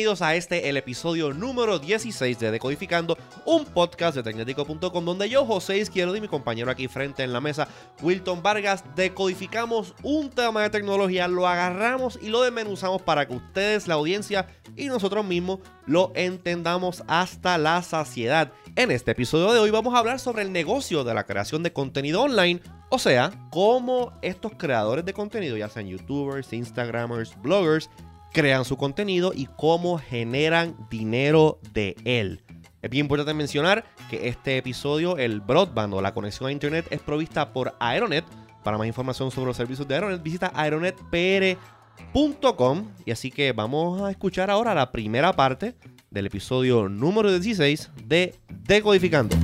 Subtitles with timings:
[0.00, 5.44] bienvenidos a este, el episodio número 16 de Decodificando, un podcast de Tecnético.com donde yo,
[5.44, 7.68] José Izquierdo y mi compañero aquí frente en la mesa,
[8.00, 13.88] Wilton Vargas, decodificamos un tema de tecnología, lo agarramos y lo desmenuzamos para que ustedes,
[13.88, 18.54] la audiencia y nosotros mismos lo entendamos hasta la saciedad.
[18.76, 21.74] En este episodio de hoy vamos a hablar sobre el negocio de la creación de
[21.74, 27.90] contenido online, o sea, cómo estos creadores de contenido, ya sean youtubers, instagramers, bloggers,
[28.32, 32.42] crean su contenido y cómo generan dinero de él.
[32.82, 37.00] Es bien importante mencionar que este episodio, el broadband o la conexión a internet, es
[37.00, 38.24] provista por Aeronet.
[38.64, 42.90] Para más información sobre los servicios de Aeronet, visita aeronetpr.com.
[43.04, 45.76] Y así que vamos a escuchar ahora la primera parte
[46.10, 49.36] del episodio número 16 de Decodificando.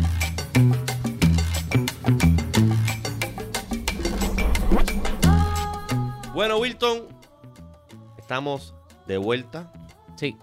[6.34, 7.09] Bueno, Wilton,
[8.19, 8.75] estamos
[9.07, 9.73] de vuelta.
[10.17, 10.37] Sí.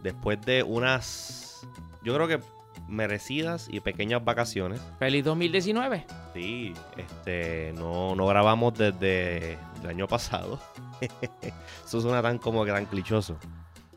[0.00, 1.66] Después de unas,
[2.02, 2.40] yo creo que
[2.88, 4.80] merecidas y pequeñas vacaciones.
[4.98, 6.06] Feliz 2019.
[6.34, 10.60] Sí, este, no, no grabamos desde el año pasado.
[11.84, 13.36] Eso suena tan como tan clichoso.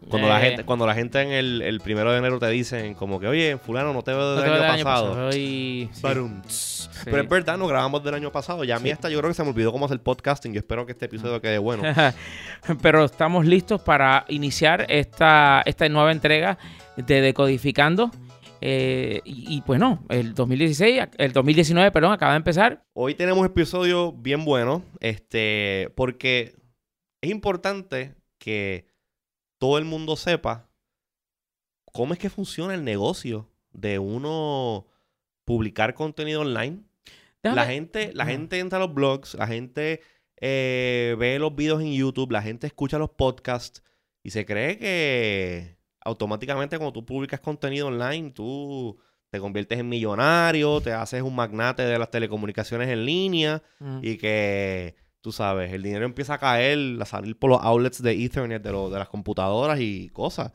[0.10, 2.94] Cuando, la Eh, gente, cuando la gente en el, el primero de enero te dicen
[2.94, 5.30] como que, oye, fulano, no te veo no desde te el veo año del pasado.
[5.36, 6.02] y- sí.
[6.02, 6.90] Barum, tss.
[7.06, 8.64] Pero es verdad, no grabamos del año pasado.
[8.64, 10.54] Ya a mí hasta yo creo que se me olvidó cómo hacer podcasting.
[10.54, 11.84] Yo espero que este episodio quede bueno.
[12.82, 16.58] Pero estamos listos para iniciar esta, esta nueva entrega
[16.98, 18.12] de Decodificando.
[18.62, 22.84] Eh, y, y, pues no, el 2016, el 2019, perdón, acaba de empezar.
[22.94, 26.56] Hoy tenemos un episodio bien bueno, este, porque
[27.22, 28.88] es importante que
[29.58, 30.70] todo el mundo sepa
[31.94, 34.88] cómo es que funciona el negocio de uno
[35.46, 36.80] publicar contenido online.
[37.44, 40.02] Déjame- La gente, la gente entra a los blogs, la gente
[40.42, 43.84] eh, ve los videos en YouTube, la gente escucha los podcasts
[44.24, 48.98] y se cree que automáticamente cuando tú publicas contenido online, tú
[49.30, 54.00] te conviertes en millonario, te haces un magnate de las telecomunicaciones en línea Mm.
[54.04, 58.12] y que, tú sabes, el dinero empieza a caer, a salir por los outlets de
[58.24, 60.52] Ethernet de, lo- de las computadoras y cosas.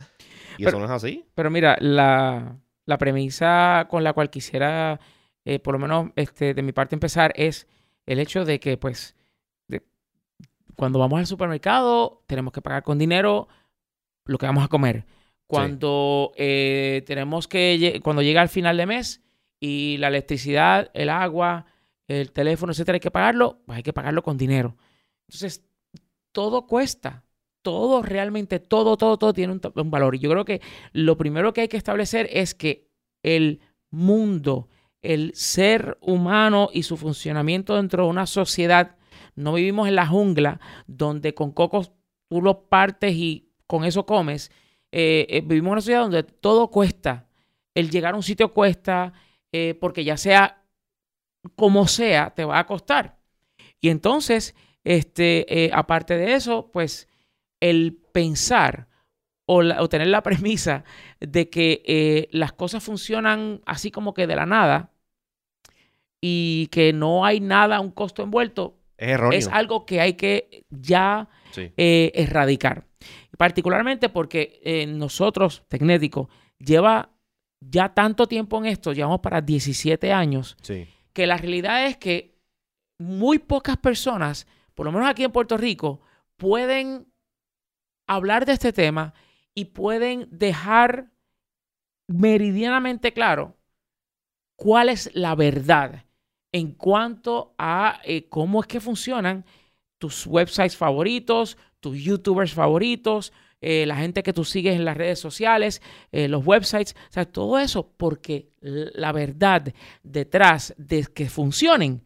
[0.58, 1.24] Y Pero- eso no es así.
[1.34, 5.00] Pero mira, la, la premisa con la cual quisiera,
[5.44, 7.66] eh, por lo menos este, de mi parte, empezar es
[8.06, 9.16] el hecho de que, pues,
[9.66, 9.82] de-
[10.76, 13.48] cuando vamos al supermercado, tenemos que pagar con dinero
[14.24, 15.04] lo que vamos a comer.
[15.48, 19.20] Cuando eh, tenemos que, cuando llega al final de mes
[19.58, 21.66] y la electricidad, el agua,
[22.18, 24.76] el teléfono, etcétera, hay que pagarlo, pues hay que pagarlo con dinero.
[25.28, 25.64] Entonces,
[26.32, 27.24] todo cuesta.
[27.62, 30.14] Todo, realmente, todo, todo, todo tiene un, valor.
[30.14, 30.60] Y yo creo que
[30.92, 32.88] lo primero que hay que establecer es que
[33.22, 33.60] el
[33.90, 34.68] mundo,
[35.02, 38.96] el ser humano y su funcionamiento dentro de una sociedad,
[39.36, 41.92] no vivimos en la jungla donde con cocos
[42.28, 44.50] tú los partes y con eso comes.
[44.90, 47.28] Eh, eh, vivimos en una sociedad donde todo cuesta.
[47.74, 49.12] El llegar a un sitio cuesta,
[49.52, 50.59] eh, porque ya sea
[51.56, 53.18] como sea, te va a costar.
[53.80, 57.08] Y entonces, este, eh, aparte de eso, pues
[57.60, 58.88] el pensar
[59.46, 60.84] o, la- o tener la premisa
[61.20, 64.92] de que eh, las cosas funcionan así como que de la nada
[66.20, 69.38] y que no hay nada, un costo envuelto, Es erróneo.
[69.38, 71.72] es algo que hay que ya Sí.
[71.76, 72.86] eh, erradicar.
[73.38, 77.10] Particularmente porque nosotros, Tecnético, lleva
[77.60, 80.86] ya tanto tiempo en esto, llevamos para 17 años, sí.
[81.12, 82.38] Que la realidad es que
[82.98, 86.00] muy pocas personas, por lo menos aquí en Puerto Rico,
[86.36, 87.12] pueden
[88.06, 89.14] hablar de este tema
[89.54, 91.10] y pueden dejar
[92.08, 93.56] meridianamente claro
[94.56, 96.04] cuál es la verdad
[96.52, 99.44] en cuanto a eh, cómo es que funcionan
[99.98, 105.18] tus websites favoritos, tus youtubers favoritos, eh, la gente que tú sigues en las redes
[105.18, 105.82] sociales,
[106.12, 109.72] eh, los websites, o sea, todo eso, porque la verdad
[110.02, 112.02] detrás de que funcionen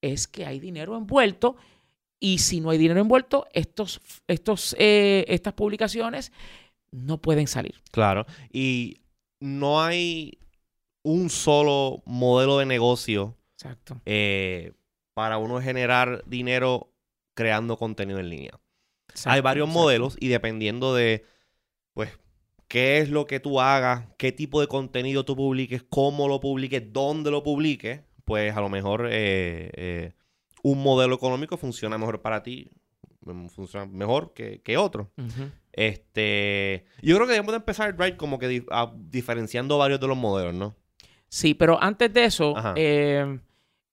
[0.00, 1.56] es que hay dinero envuelto
[2.18, 6.32] y si no hay dinero envuelto, estos, estos, eh, estas publicaciones
[6.90, 7.80] no pueden salir.
[7.92, 8.26] Claro.
[8.52, 9.00] Y
[9.40, 10.38] no hay
[11.02, 14.00] un solo modelo de negocio Exacto.
[15.14, 16.90] para uno generar dinero
[17.34, 18.58] creando contenido en línea.
[19.24, 19.80] Hay varios exacto.
[19.82, 21.24] modelos y dependiendo de,
[21.94, 22.10] pues,
[22.68, 26.92] qué es lo que tú hagas, qué tipo de contenido tú publiques, cómo lo publiques,
[26.92, 30.12] dónde lo publiques, pues a lo mejor eh, eh,
[30.62, 32.70] un modelo económico funciona mejor para ti,
[33.20, 35.12] mm, funciona mejor que, que otro.
[35.72, 40.08] Este, yo creo que debemos de empezar, right, como que di- a- diferenciando varios de
[40.08, 40.74] los modelos, ¿no?
[41.28, 43.38] Sí, pero antes de eso, eh,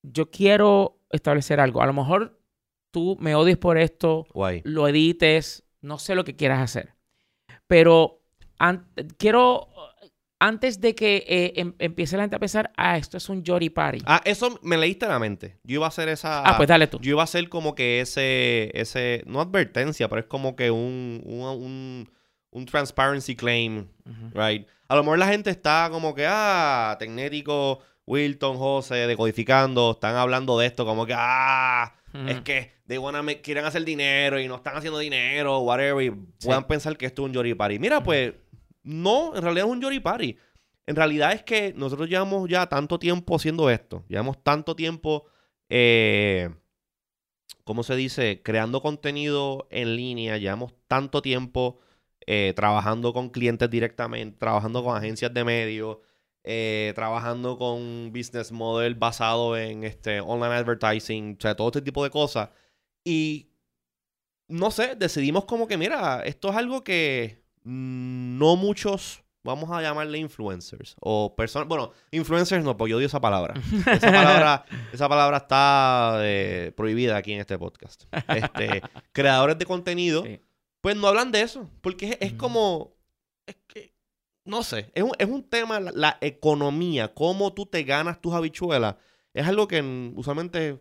[0.02, 1.82] yo quiero establecer algo.
[1.82, 2.40] A lo mejor
[2.94, 4.62] tú me odies por esto, Guay.
[4.64, 6.94] lo edites, no sé lo que quieras hacer.
[7.68, 8.22] Pero
[8.60, 8.88] an-
[9.18, 9.68] quiero,
[10.40, 13.70] antes de que eh, em- empiece la gente a pensar, ah, esto es un Jory
[13.70, 14.00] Party.
[14.06, 15.58] Ah, eso me leíste la mente.
[15.64, 16.44] Yo iba a hacer esa.
[16.48, 17.00] Ah, pues dale tú.
[17.02, 18.70] Yo iba a hacer como que ese.
[18.80, 21.22] ese no advertencia, pero es como que un.
[21.26, 22.10] un, un,
[22.52, 23.88] un transparency claim,
[24.36, 24.68] right?
[24.88, 30.60] A lo mejor la gente está como que, ah, Tecnético, Wilton, José, decodificando, están hablando
[30.60, 31.96] de esto, como que, ah,
[32.28, 36.12] Es que they wanna make- quieren hacer dinero y no están haciendo dinero, whatever, y
[36.44, 37.80] puedan pensar que esto es un Yoripari.
[37.80, 38.34] Mira, pues,
[38.84, 40.38] no, en realidad es un Yoripari.
[40.86, 44.04] En realidad es que nosotros llevamos ya tanto tiempo haciendo esto.
[44.10, 45.26] Llevamos tanto tiempo,
[45.70, 46.50] eh,
[47.64, 48.42] ¿cómo se dice?
[48.44, 50.38] Creando contenido en línea.
[50.38, 51.80] Llevamos tanto tiempo
[52.28, 55.98] eh, trabajando con clientes directamente, trabajando con agencias de medios,
[56.44, 62.04] eh, trabajando con business model basado en este online advertising, o sea, todo este tipo
[62.04, 62.50] de cosas.
[63.06, 63.50] Y
[64.48, 70.18] no sé, decidimos como que, mira, esto es algo que no muchos, vamos a llamarle
[70.20, 73.54] influencers o personas, bueno, influencers no, pues yo odio esa palabra.
[73.88, 78.04] Esa palabra, esa palabra está eh, prohibida aquí en este podcast.
[78.28, 78.82] Este,
[79.12, 80.40] creadores de contenido, Sí.
[80.82, 82.93] pues no hablan de eso, porque es, como,
[84.46, 88.34] no sé, es un, es un tema, la, la economía, cómo tú te ganas tus
[88.34, 88.96] habichuelas,
[89.34, 90.80] es algo que mm, usualmente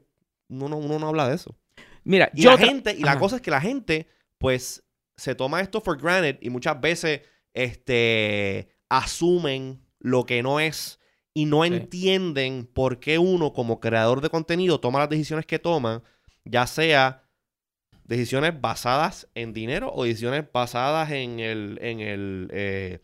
[0.49, 1.57] uno, no- uno no habla de eso.
[2.05, 4.83] Mira, Y yo la gente, y la cosa es que la gente, pues,
[5.17, 7.21] se toma esto for granted y muchas veces,
[7.55, 10.99] este, asumen lo que no es
[11.35, 11.69] y no Sí.
[11.75, 16.03] entienden por qué uno, como creador de contenido, toma las decisiones que toma,
[16.45, 17.23] ya sea
[18.05, 22.99] decisiones basadas en dinero o decisiones basadas en el, en el, eh,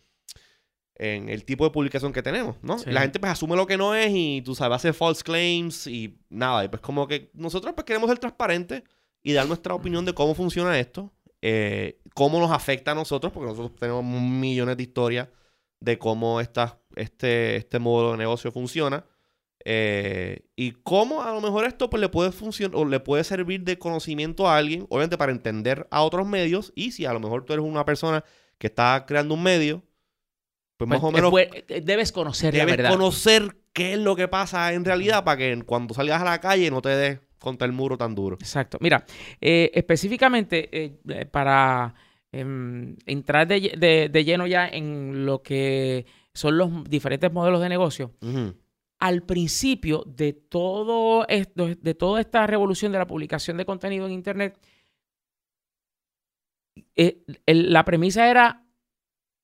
[0.98, 2.78] en el tipo de publicación que tenemos, ¿no?
[2.78, 2.90] Sí.
[2.90, 6.18] La gente pues asume lo que no es y tú sabes, hace false claims y
[6.28, 8.82] nada, y pues como que nosotros pues queremos ser transparentes
[9.22, 11.12] y dar nuestra opinión de cómo funciona esto,
[11.42, 15.28] eh, cómo nos afecta a nosotros, porque nosotros tenemos millones de historias
[15.80, 19.04] de cómo esta, este, este modelo de negocio funciona.
[19.64, 23.62] eh, y cómo a lo mejor esto pues, le puede funcionar o le puede servir
[23.64, 26.72] de conocimiento a alguien, obviamente para entender a otros medios.
[26.74, 28.24] Y si a lo mejor tú eres una persona
[28.58, 29.82] que está creando un medio,
[30.78, 32.90] pues, más pues, o menos eh, pues, debes conocer la debes verdad.
[32.92, 36.70] conocer qué es lo que pasa en realidad para que cuando salgas a la calle
[36.70, 38.36] no te des contra el muro tan duro.
[38.40, 38.78] Exacto.
[38.80, 39.04] Mira,
[39.40, 41.94] eh, específicamente eh, para
[42.32, 47.68] em, entrar de, de- de lleno ya en lo que son los diferentes modelos de
[47.68, 48.14] negocio,
[49.00, 54.12] al principio de todo esto, de toda esta revolución de la publicación de contenido en
[54.12, 54.58] Internet,
[56.96, 58.64] el- la premisa era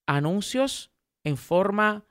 [0.07, 0.91] anuncios
[1.25, 2.05] en forma,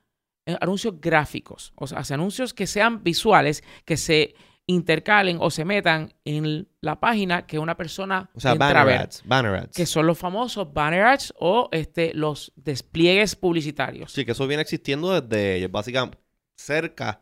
[0.45, 6.13] eh, anuncios gráficos, o sea, anuncios que sean visuales, que se intercalen o se metan
[6.23, 9.75] en la página que una persona O sea, banner ver, ads, banner ads.
[9.75, 14.11] que son los famosos banner ads o este, los despliegues publicitarios.
[14.11, 16.17] Sí, que eso viene existiendo desde básicamente
[16.55, 17.21] cerca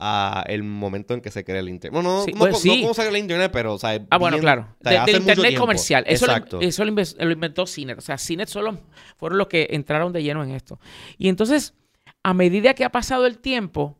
[0.00, 2.02] a el momento en que se crea el internet.
[2.02, 2.80] No, no, Sí, no, bueno, no sí.
[2.82, 4.68] cómo se crea el internet, pero, o sea, Ah, bueno, bien- claro.
[4.84, 6.04] o sea, De- del internet comercial.
[6.06, 6.60] Eso, Exacto.
[6.60, 7.98] eso lo, inves- lo inventó CINET.
[7.98, 8.78] O sea, CINET solo
[9.16, 10.80] fueron los que entraron de lleno en esto.
[11.18, 11.74] Y entonces,
[12.22, 13.98] a medida que ha pasado el tiempo,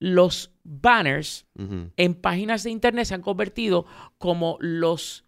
[0.00, 1.90] los banners Ujú.
[1.96, 3.86] en páginas de internet se han convertido
[4.18, 5.24] como los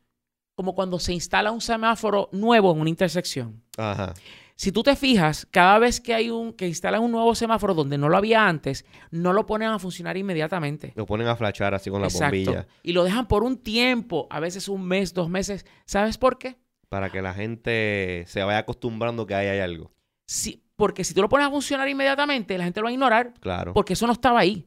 [0.55, 3.63] como cuando se instala un semáforo nuevo en una intersección.
[3.77, 4.15] Ajá.
[4.59, 7.99] Si tú te fijas, cada vez que hay un que instalan un nuevo semáforo donde
[7.99, 10.93] no lo había antes, no lo ponen a funcionar inmediatamente.
[10.97, 12.25] Lo ponen a flashar así con la Exacto.
[12.37, 12.67] bombilla.
[12.83, 15.67] Y lo dejan por un tiempo, a veces un mes, dos meses.
[15.85, 16.57] ¿Sabes por qué?
[16.89, 19.93] Para que la gente se vaya acostumbrando que ahí hay algo.
[20.27, 23.35] Sí, porque si tú lo pones a funcionar inmediatamente, la gente lo va a ignorar
[23.41, 23.75] Claro.
[23.75, 24.67] porque eso no estaba ahí.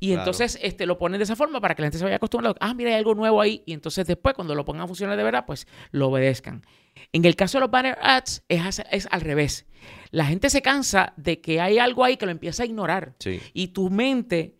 [0.00, 0.22] Y Claro.
[0.22, 2.56] entonces este, lo ponen de esa forma para que la gente se vaya acostumbrando.
[2.60, 3.62] Ah, mira, hay algo nuevo ahí.
[3.66, 6.64] Y entonces después, cuando lo pongan a funcionar de verdad, pues lo obedezcan.
[7.12, 9.66] En el caso de los banner ads, es, es al revés.
[10.10, 13.14] La gente se cansa de que hay algo ahí que lo empieza a ignorar.
[13.18, 13.40] Sí.
[13.54, 14.56] Y tu mente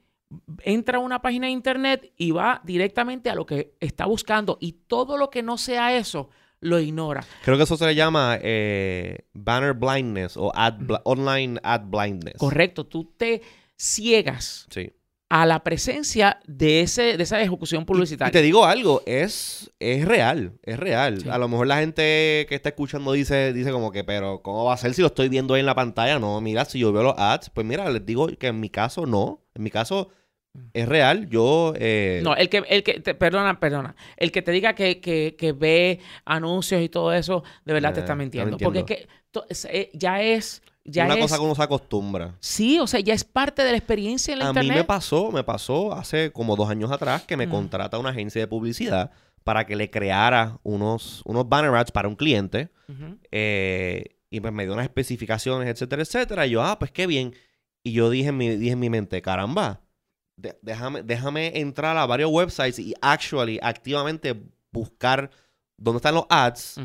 [0.64, 4.56] entra a una página de internet y va directamente a lo que está buscando.
[4.60, 7.22] Y todo lo que no sea eso, lo ignora.
[7.44, 12.36] Creo que eso se le llama eh, banner blindness o ad bl- online ad blindness.
[12.38, 13.42] Correcto, tú te
[13.76, 14.90] ciegas Sí.
[15.34, 18.30] A la presencia de, ese, de esa ejecución Y publicitaria.
[18.30, 21.22] te digo algo, es, es real, es real.
[21.22, 21.28] Sí.
[21.30, 24.74] A lo mejor la gente que está escuchando dice, dice como que, pero ¿cómo va
[24.74, 26.18] a ser si lo estoy viendo ahí en la pantalla?
[26.18, 29.06] No, mira, si yo veo los ads, pues mira, les digo que en mi caso
[29.06, 29.40] no.
[29.54, 30.10] En mi caso
[30.74, 31.30] es real.
[31.30, 31.72] Yo...
[31.76, 33.96] eh, No, el que, el que te, perdona, perdona.
[34.18, 38.00] El que te diga que, que, que ve anuncios y todo eso, de verdad te
[38.00, 38.50] Eh, está está mintiendo.
[38.50, 38.80] mintiendo.
[38.80, 41.62] Porque es que to- es- eh, ya es, ya una es, cosa que uno se
[41.62, 42.36] acostumbra.
[42.40, 44.72] sí, o sea, ya es parte de la experiencia en la A internet.
[44.72, 47.50] mí me pasó, me pasó hace como dos años atrás que me Mm.
[47.50, 49.10] contrata una agencia de publicidad
[49.44, 52.70] para que le creara unos, unos banner ads para un cliente.
[53.30, 56.46] Eh, Y pues me dio unas especificaciones, etcétera, etcétera.
[56.46, 57.34] Y yo, ah, pues qué bien.
[57.84, 59.82] Y yo dije en mi, dije en mi mente, caramba,
[60.36, 64.34] de- déjame, déjame entrar a varios websites y actually, activamente
[64.72, 65.30] buscar
[65.76, 66.76] dónde están los ads.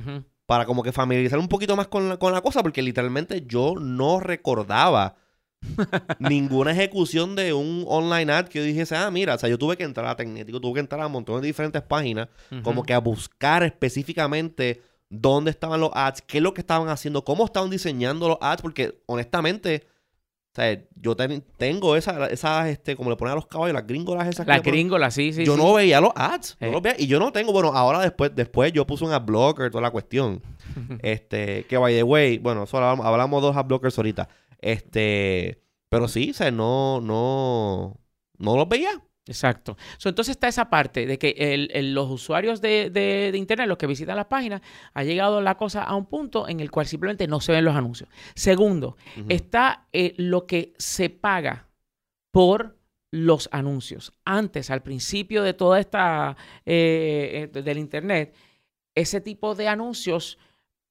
[0.47, 3.75] Para como que familiarizar un poquito más con la, con la cosa, porque literalmente yo
[3.79, 5.17] no recordaba
[6.19, 9.75] ninguna ejecución de un online ad que yo dijese, ah, mira, o sea, yo tuve
[9.75, 12.29] que entrar a Tecnético, tuve que entrar a montones de diferentes páginas,
[12.63, 17.25] como que a buscar específicamente dónde estaban los ads, qué es lo que estaban haciendo,
[17.25, 19.85] cómo estaban diseñando los ads, porque honestamente,
[20.57, 23.85] o sea, yo ten- tengo esas, esas, este, como le ponen a los caballos, las
[23.85, 25.45] gringolas esas Las gringolas, sí, sí.
[25.45, 25.61] yo sí.
[25.61, 26.57] no veía los ads.
[26.59, 26.71] no Eh.
[26.71, 26.95] los veía.
[26.97, 29.91] Y yo no tengo, bueno, ahora después, después yo puse un ad blocker, toda la
[29.91, 30.41] cuestión.
[31.03, 34.27] Este, que by the way, bueno, eso hablamos, hablamos de dos ad blockers ahorita.
[34.59, 37.95] Este, pero sí, o sea, no, no,
[38.39, 38.89] no los veía.
[39.27, 39.77] Exacto.
[39.97, 43.67] So, entonces está esa parte de que el- el- los usuarios de, de- de Internet,
[43.67, 44.61] los que visitan las páginas,
[44.93, 47.75] ha llegado la cosa a un punto en el cual simplemente no se ven los
[47.75, 48.09] anuncios.
[48.35, 48.97] Segundo,
[49.29, 51.67] está eh, lo que se paga
[52.31, 52.77] por
[53.11, 54.11] los anuncios.
[54.25, 58.33] Antes, al principio de toda esta, eh, eh, del Internet,
[58.95, 60.37] ese tipo de anuncios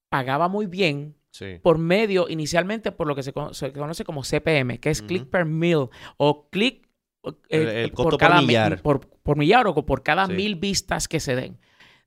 [0.08, 1.58] pagaba muy bien Sí.
[1.62, 5.08] por medio, inicialmente, por lo que se, cono- se conoce como CPM, que es Ujú.
[5.08, 6.85] click per mil o click
[7.48, 8.82] El- el costo por cada mi- millar.
[8.82, 10.32] por, por millar o por cada Sí.
[10.34, 11.58] mil vistas que se den.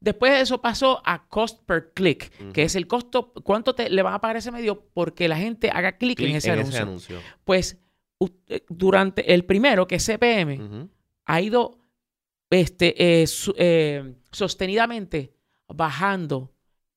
[0.02, 4.02] Después de eso pasó a cost per click, que es el costo, cuánto te, le
[4.02, 6.82] van a pagar ese medio porque la gente haga clic en ese anuncio.
[6.84, 7.20] anuncio.
[7.44, 7.82] Pues
[8.48, 10.88] eh, durante el primero, que es CPM,
[11.26, 11.80] ha ido
[12.50, 15.34] este, eh, su- eh, sostenidamente
[15.68, 16.52] bajando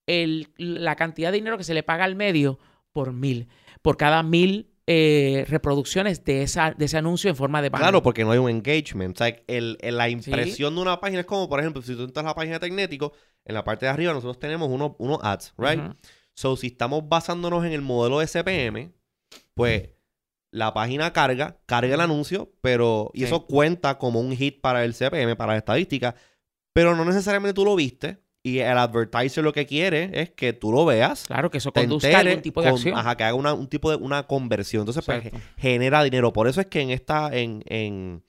[0.06, 2.58] el- la cantidad de dinero que se le paga al medio
[2.92, 3.48] por mil,
[3.82, 7.84] por cada mil eh, reproducciones de, esa, de ese anuncio en forma de banner.
[7.84, 9.14] Claro, porque no hay un engagement.
[9.16, 12.02] O sea, el, el- la impresión de una página es como, por ejemplo, si tú
[12.04, 13.12] entras a la página de Tecnético,
[13.44, 15.80] en la parte de arriba nosotros tenemos unos, unos ads, right?
[16.34, 18.92] So, si estamos basándonos en el modelo de CPM,
[19.54, 19.90] pues
[20.50, 23.10] la página carga, carga el anuncio, pero.
[23.14, 23.24] Y Sí.
[23.26, 26.14] eso cuenta como un hit para el CPM, para la estadística,
[26.72, 28.18] pero no necesariamente tú lo viste.
[28.44, 31.26] Y el advertiser lo que quiere es que tú lo veas.
[31.26, 32.98] Claro, que eso conduzca a algún tipo de con- acción.
[32.98, 34.80] Ajá, que haga una- un tipo de una conversión.
[34.82, 36.32] Entonces, pues, genera dinero.
[36.32, 38.24] Por eso es que en esta, en, en,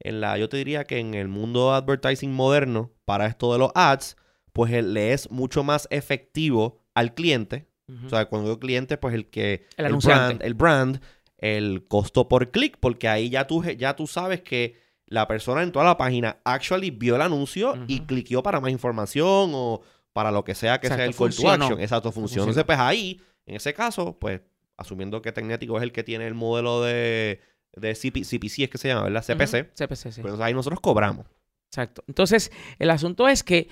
[0.00, 3.60] en la, yo te diría que en el mundo de advertising moderno, para esto de
[3.60, 4.16] los ads,
[4.52, 7.68] pues el- le es mucho más efectivo al cliente.
[8.04, 9.64] O sea, cuando digo cliente, pues el que...
[9.76, 10.24] El anunciante.
[10.34, 11.00] brand, el brand,
[11.38, 14.74] el costo por clic, porque ahí ya tú, ya tú sabes que
[15.06, 19.52] la persona entró a la página, actually vio el anuncio y cliqueó para más información
[19.54, 19.80] o
[20.12, 21.80] para lo que sea que sea el call to action.
[21.80, 22.42] Exacto, funciona.
[22.42, 24.40] Entonces, pues ahí, en ese caso, pues
[24.76, 27.40] asumiendo que Tecnético es el que tiene el modelo de,
[27.74, 29.22] de CP CPC, es que se llama, ¿verdad?
[29.24, 29.54] CPC.
[29.62, 29.70] Ujú.
[29.74, 30.22] CPC, sí.
[30.22, 31.26] Pues ahí nosotros cobramos.
[31.70, 32.02] Exacto.
[32.08, 33.68] Entonces, el asunto es que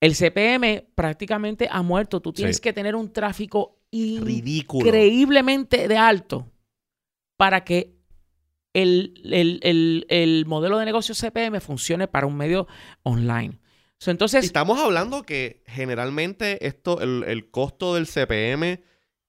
[0.00, 2.20] el CPM prácticamente ha muerto.
[2.20, 2.62] Tú tienes Sí.
[2.62, 4.86] que tener un tráfico Ridículo.
[4.86, 6.46] increíblemente de alto
[7.38, 7.95] para que
[8.82, 12.66] el, el- el- el modelo de negocio CPM funcione para un medio
[13.02, 13.58] online.
[13.98, 18.82] So, entonces, estamos hablando que generalmente esto, el, el costo del CPM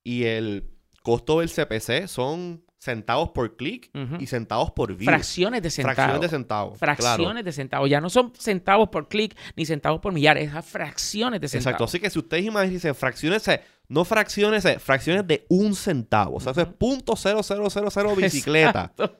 [0.04, 0.70] y el
[1.02, 3.90] costo del CPC son centavos por clic
[4.20, 5.06] y centavos por view.
[5.06, 5.96] fracciones de centavos.
[5.96, 6.78] Fracciones de centavos.
[6.78, 7.42] Fracciones claro.
[7.42, 7.90] de centavos.
[7.90, 11.66] Ya no son centavos por clic ni centavos por millar, es a fracciones de centavos.
[11.66, 11.84] Exacto.
[11.84, 13.48] Así que si ustedes imaginan fracciones,
[13.90, 16.36] no fracciones, eh, fracciones de un centavo.
[16.36, 18.92] O sea, eso es punto cero cero cero cero bicicleta.
[18.96, 19.18] Exacto.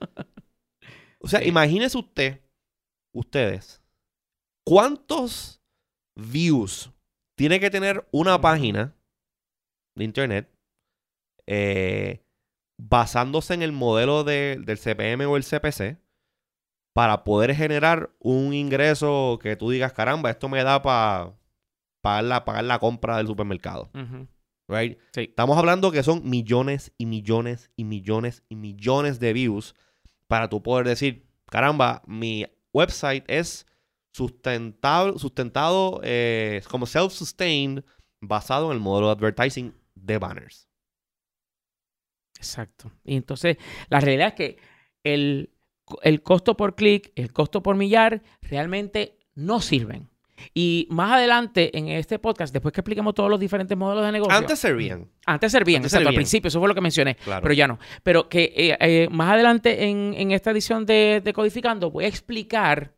[1.20, 1.48] O sea, Sí.
[1.48, 2.40] imagínense usted,
[3.14, 3.82] ustedes,
[4.66, 5.60] ¿cuántos
[6.16, 6.92] views
[7.36, 8.94] tiene que tener una página
[9.96, 10.52] de internet
[11.46, 12.20] eh,
[12.80, 15.96] basándose en el modelo de- del CPM o el CPC
[16.94, 21.32] para poder generar un ingreso que tú digas, caramba, esto me da para
[22.02, 23.90] pagar la, pagar la compra del supermercado?
[23.94, 24.28] Ujú.
[24.68, 24.98] Right?
[25.12, 25.22] Sí.
[25.22, 29.74] Estamos hablando que son millones y millones y millones y millones de views
[30.26, 33.66] para tú poder decir, caramba, mi website es
[34.12, 37.82] sustentable, sustentado eh, como self-sustained
[38.20, 40.68] basado en el modelo de advertising de banners.
[42.36, 42.92] Exacto.
[43.04, 43.56] Y entonces,
[43.88, 44.58] la realidad es que
[45.02, 45.50] el,
[46.02, 50.07] el costo por clic, el costo por millar, realmente no sirven.
[50.54, 54.36] Y más adelante en este podcast, después que expliquemos todos los diferentes modelos de negocio.
[54.36, 57.42] Antes servían, Antes servían, antes exacto, al principio, eso fue lo que mencioné, claro.
[57.42, 57.78] pero ya no.
[58.02, 62.08] Pero que eh, eh, más adelante en, en esta edición de, de Codificando voy a
[62.08, 62.94] explicar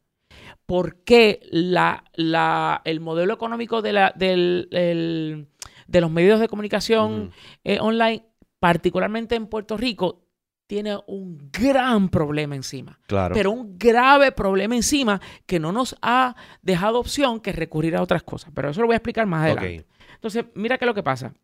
[0.66, 5.48] por qué la, la, el modelo económico de, la, del, el-
[5.88, 7.32] de los medios de comunicación
[7.64, 8.24] eh, online,
[8.60, 10.26] particularmente en Puerto Rico,
[10.70, 12.96] tiene un gran problema encima.
[13.08, 13.34] Claro.
[13.34, 18.22] Pero un grave problema encima que no nos ha dejado opción que recurrir a otras
[18.22, 18.52] cosas.
[18.54, 19.80] Pero eso lo voy a explicar más adelante.
[19.80, 19.86] Ok.
[20.14, 21.34] Entonces, mira qué es lo que pasa.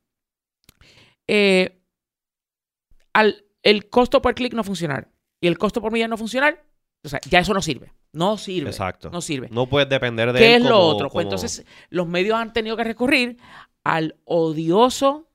[1.26, 1.80] eh,
[3.12, 6.64] al el costo por clic no funcionar y el costo por milla no funcionar,
[7.02, 7.92] o sea, ya eso no sirve.
[8.12, 8.70] No sirve.
[8.70, 9.10] Exacto.
[9.10, 9.48] No sirve.
[9.50, 11.10] No puedes depender de ¿Qué él es lo como- otro?
[11.10, 13.38] Pues entonces los medios han tenido que recurrir
[13.82, 15.26] al odioso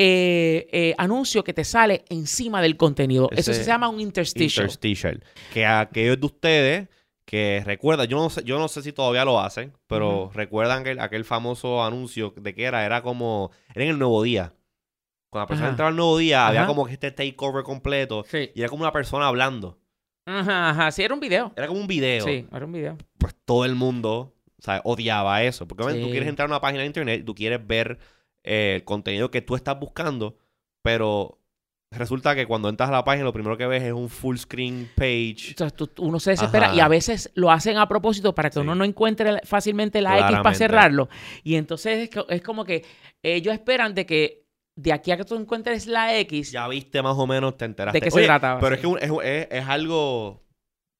[0.00, 3.28] eh, eh, anuncio que te sale encima del contenido.
[3.32, 4.66] Eso se llama un interstitial.
[4.66, 5.24] interstitial.
[5.52, 6.88] Que aquellos de ustedes
[7.24, 11.00] que recuerdan, yo no sé, yo no sé si todavía lo hacen, pero recuerdan aquel,
[11.00, 14.54] aquel famoso anuncio de que era, era como, era en el nuevo día.
[15.30, 15.72] Cuando la persona Ajá.
[15.72, 18.50] entraba al nuevo día, había como que este takeover completo Sí.
[18.54, 19.78] y era como una persona hablando.
[20.24, 20.90] Ajá, ajá.
[20.90, 21.52] Sí, era un video.
[21.56, 22.24] Era como un video.
[22.24, 22.96] Sí, era un video.
[23.18, 25.68] Pues todo el mundo o sea, odiaba eso.
[25.68, 26.12] Porque obviamente tú Sí.
[26.12, 27.98] quieres entrar a una página de internet, tú quieres ver
[28.48, 30.36] eh, el contenido que tú estás buscando,
[30.82, 31.38] pero
[31.90, 34.90] resulta que cuando entras a la página lo primero que ves es un full screen
[34.94, 35.48] page.
[35.50, 36.74] Entonces, tú- tú- uno se desespera Ajá.
[36.74, 38.60] y a veces lo hacen a propósito para que Sí.
[38.60, 41.08] uno no encuentre fácilmente la X para cerrarlo.
[41.44, 42.84] Y entonces es, co- es como que
[43.22, 44.44] ellos esperan de que
[44.76, 47.98] de aquí a que tú encuentres la X, Ya viste más o menos, te enteraste.
[47.98, 48.60] ¿de qué se trataba?
[48.60, 48.82] Pero sí.
[49.00, 50.44] es que es, algo,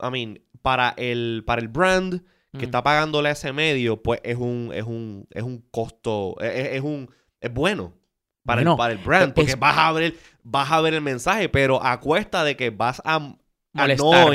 [0.02, 2.64] I mean, para el, para el brand que Mm.
[2.64, 6.68] está pagándole a ese medio, pues es un, es un, es un costo, es, es-
[6.76, 7.08] es un,
[7.40, 7.94] es bueno
[8.44, 11.02] para, Bueno, el, para el brand, es- porque vas a ver, vas a ver el
[11.02, 13.34] mensaje, pero a cuesta de que vas a
[13.72, 14.28] Molestar.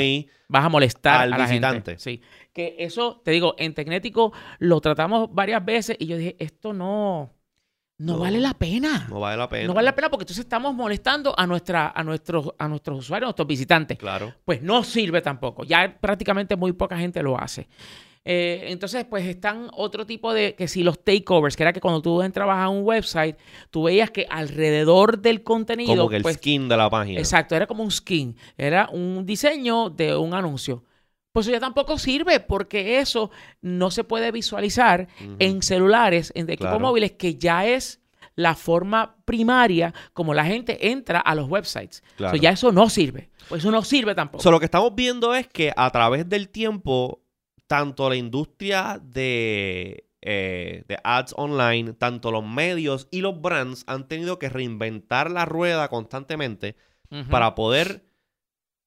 [0.48, 1.90] vas a molestar al a la visitante.
[1.92, 1.98] gente.
[1.98, 2.22] Sí.
[2.52, 7.32] Que eso, te digo, en Tecnético lo tratamos varias veces y yo dije, esto no,
[7.98, 8.18] no, No.
[8.20, 9.06] vale la pena.
[9.10, 9.66] no vale la pena.
[9.66, 13.26] No vale la pena porque entonces estamos molestando a, nuestra, a, nuestros, a nuestros usuarios,
[13.26, 13.98] a nuestros visitantes.
[13.98, 14.32] Claro.
[14.44, 15.64] Pues no sirve tampoco.
[15.64, 17.68] Ya prácticamente muy poca gente lo hace.
[18.26, 22.00] Eh, entonces, pues están otro tipo de, que si los takeovers, que era que cuando
[22.00, 23.36] tú entrabas a un website,
[23.70, 27.18] tú veías que alrededor del contenido, Como que el pues, skin de la página.
[27.18, 30.84] Exacto, era como un skin, era un diseño de un anuncio.
[31.32, 35.08] Pues eso ya tampoco sirve porque eso no se puede visualizar
[35.40, 36.80] en celulares, en equipos Claro.
[36.80, 38.00] móviles, que ya es
[38.36, 42.02] la forma primaria como la gente entra a los websites.
[42.16, 42.36] Claro.
[42.36, 43.30] So, ya eso no sirve.
[43.48, 44.42] Pues eso no sirve tampoco.
[44.42, 47.20] So, lo que estamos viendo es que a través del tiempo,
[47.66, 54.06] tanto la industria de, eh, de ads online, tanto los medios y los brands han
[54.08, 56.76] tenido que reinventar la rueda constantemente
[57.30, 58.04] para poder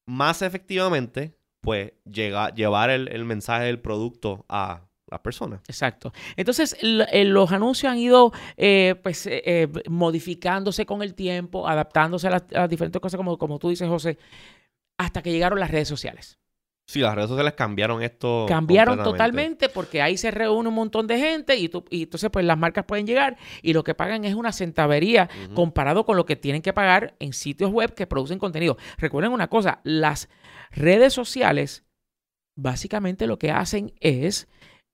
[0.06, 5.60] más efectivamente pues llega- llevar el, el mensaje del producto a las personas.
[5.66, 6.12] Exacto.
[6.36, 12.30] Entonces, eh, los anuncios han ido eh, pues, eh, modificándose con el tiempo, adaptándose a
[12.30, 14.18] las, a las diferentes cosas, como, como tú dices, José,
[14.98, 16.37] hasta que llegaron las redes sociales.
[16.90, 18.46] Sí, las redes sociales cambiaron esto.
[18.48, 22.46] Cambiaron totalmente porque ahí se reúne un montón de gente y, tú, y entonces pues
[22.46, 26.34] las marcas pueden llegar y lo que pagan es una centavería comparado con lo que
[26.36, 28.78] tienen que pagar en sitios web que producen contenido.
[28.96, 30.30] Recuerden una cosa, las
[30.70, 31.84] redes sociales
[32.56, 34.48] básicamente lo que hacen es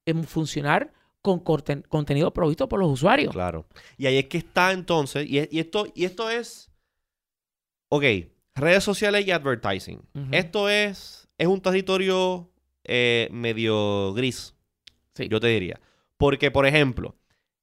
[0.04, 3.32] em, funcionar con corte- contenido provisto por los usuarios.
[3.32, 3.66] Claro.
[3.96, 6.72] Y ahí es que está entonces, y, y esto, y esto es,
[7.88, 8.04] ok,
[8.56, 10.02] redes sociales y advertising.
[10.32, 12.50] Esto es, es un territorio
[12.84, 14.54] eh, medio gris,
[15.14, 15.28] Sí.
[15.28, 15.80] yo te diría.
[16.16, 17.16] Porque, por ejemplo,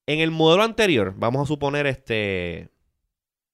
[0.08, 2.70] en el modelo anterior, vamos a suponer este,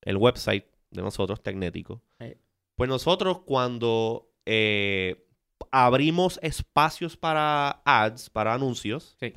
[0.02, 2.34] el website de nosotros, Tecnético, Sí.
[2.76, 5.26] pues nosotros cuando eh,
[5.72, 9.34] abrimos espacios para ads, para anuncios, Sí.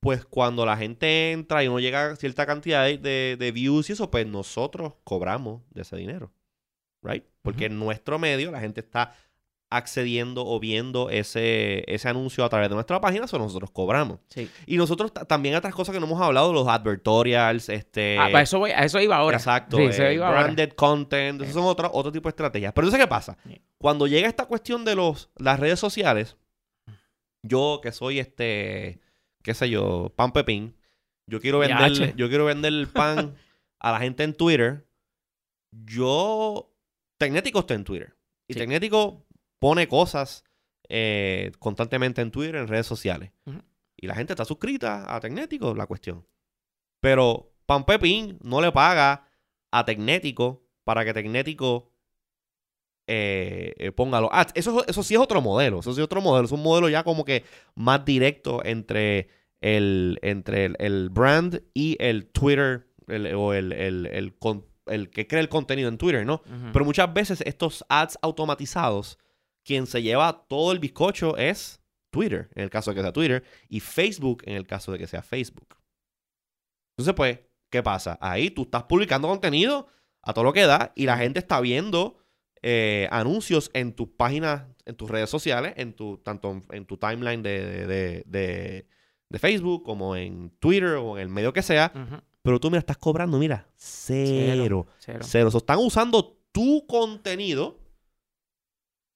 [0.00, 3.90] pues cuando la gente entra y uno llega a cierta cantidad de, de- de views
[3.90, 6.32] y eso, pues nosotros cobramos de ese dinero.
[7.02, 7.24] ¿Right?
[7.42, 9.14] Porque en nuestro medio la gente está
[9.70, 14.18] accediendo o viendo ese, ese anuncio a través de nuestra página, eso nosotros cobramos.
[14.28, 14.50] Sí.
[14.66, 18.16] Y nosotros ta- también otras cosas que no hemos hablado, los advertorials, este...
[18.18, 19.36] Ah, para eso, voy- a eso iba ahora.
[19.36, 19.76] Exacto.
[19.76, 20.42] Sí, eh, eso ahora.
[20.44, 21.42] branded content.
[21.42, 22.72] Esos son otro, otro tipo de estrategias.
[22.72, 23.36] Pero entonces, ¿qué pasa?
[23.76, 26.36] Cuando llega esta cuestión de los, las redes sociales,
[27.42, 29.00] yo que soy este,
[29.42, 30.76] qué sé yo, pan pepín,
[31.26, 33.34] yo quiero vender, yo quiero vender el pan
[33.80, 34.86] a la gente en Twitter.
[35.72, 36.72] Yo,
[37.18, 38.14] Tecnético está en Twitter.
[38.48, 38.60] Y Sí.
[38.60, 39.26] Tecnético
[39.58, 40.44] pone cosas
[40.88, 43.32] eh, constantemente en Twitter, en redes sociales.
[43.96, 46.24] Y la gente está suscrita a Tecnético, la cuestión.
[47.00, 49.28] Pero Pan Pepín no le paga
[49.70, 51.92] a Tecnético para que Tecnético
[53.06, 54.52] eh, eh, ponga los ads.
[54.54, 55.80] Eso, eso sí es otro modelo.
[55.80, 56.44] Eso sí es otro modelo.
[56.46, 57.44] Es un modelo ya como que
[57.74, 59.28] más directo entre
[59.60, 65.48] el, entre el, el brand y el Twitter el- o el, el, que crea el
[65.48, 66.42] contenido en Twitter, ¿no?
[66.72, 69.18] Pero muchas veces estos ads automatizados,
[69.68, 73.44] quien se lleva todo el bizcocho es Twitter, en el caso de que sea Twitter,
[73.68, 75.76] y Facebook en el caso de que sea Facebook.
[76.96, 77.38] Entonces, pues,
[77.70, 78.18] ¿qué pasa?
[78.20, 79.86] Ahí tú estás publicando contenido
[80.22, 82.16] a todo lo que da y la gente está viendo
[82.62, 86.96] eh, anuncios en tus páginas, en tus redes sociales, en tu, tanto en, en tu
[86.96, 88.86] timeline de, de- de-
[89.38, 91.92] Facebook como en Twitter o en el medio que sea.
[92.40, 94.86] Pero tú, mira, estás cobrando, mira, cero.
[94.98, 95.22] Cero.
[95.22, 95.50] Cero.
[95.50, 97.78] So, están usando tu contenido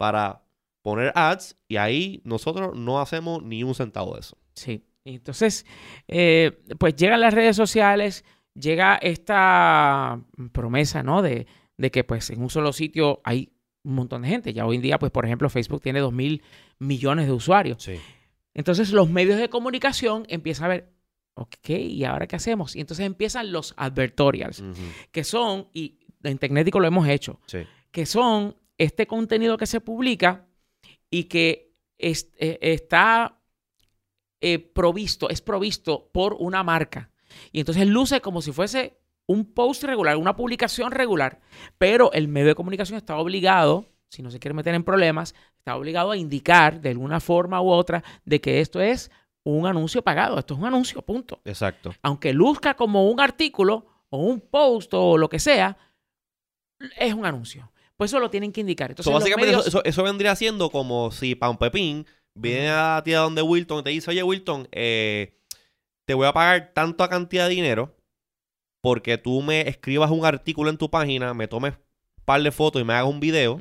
[0.02, 0.42] para
[0.82, 4.36] poner ads y ahí nosotros no hacemos ni un centavo de eso.
[4.54, 4.84] Sí.
[5.04, 5.64] Entonces,
[6.08, 11.22] eh, pues llegan las redes sociales, llega esta promesa, ¿no?
[11.22, 13.52] De, de que pues en un solo sitio hay
[13.84, 14.52] un montón de gente.
[14.52, 16.42] Ya hoy en día, pues por ejemplo, Facebook tiene 2 mil
[16.80, 17.80] millones de usuarios.
[17.80, 17.94] Sí.
[18.52, 20.92] Entonces los medios de comunicación empiezan a ver,
[21.34, 22.74] ok, ¿y ahora qué hacemos?
[22.74, 24.64] Y entonces empiezan los advertorials,
[25.12, 27.58] que son, y en Tecnético lo hemos hecho, Sí.
[27.92, 30.46] que son este contenido que se publica
[31.10, 33.38] y que es- eh, está
[34.40, 37.10] eh, provisto, es provisto por una marca.
[37.52, 41.40] Y entonces luce como si fuese un post regular, una publicación regular,
[41.78, 45.76] pero el medio de comunicación está obligado, si no se quiere meter en problemas, está
[45.76, 49.10] obligado a indicar de alguna forma u otra de que esto es
[49.44, 51.40] un anuncio pagado, esto es un anuncio, punto.
[51.44, 51.94] Exacto.
[52.02, 55.76] Aunque luzca como un artículo o un post o lo que sea,
[56.98, 57.71] es un anuncio.
[58.02, 58.90] Pues eso lo tienen que indicar.
[58.90, 62.68] Entonces, So, los básicamente medios- eso, eso- eso vendría siendo como si Pan Pepín viene
[62.70, 65.38] a la tía donde Wilton y te dice, oye Wilton, eh,
[66.06, 67.96] te voy a pagar tanta cantidad de dinero
[68.82, 72.82] porque tú me escribas un artículo en tu página, me tomes un par de fotos
[72.82, 73.58] y me hagas un video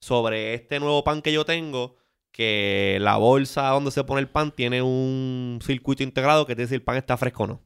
[0.00, 1.96] sobre este nuevo pan que yo tengo,
[2.32, 6.70] que la bolsa donde se pone el pan tiene un circuito integrado que te dice
[6.70, 7.62] si el pan está fresco o no.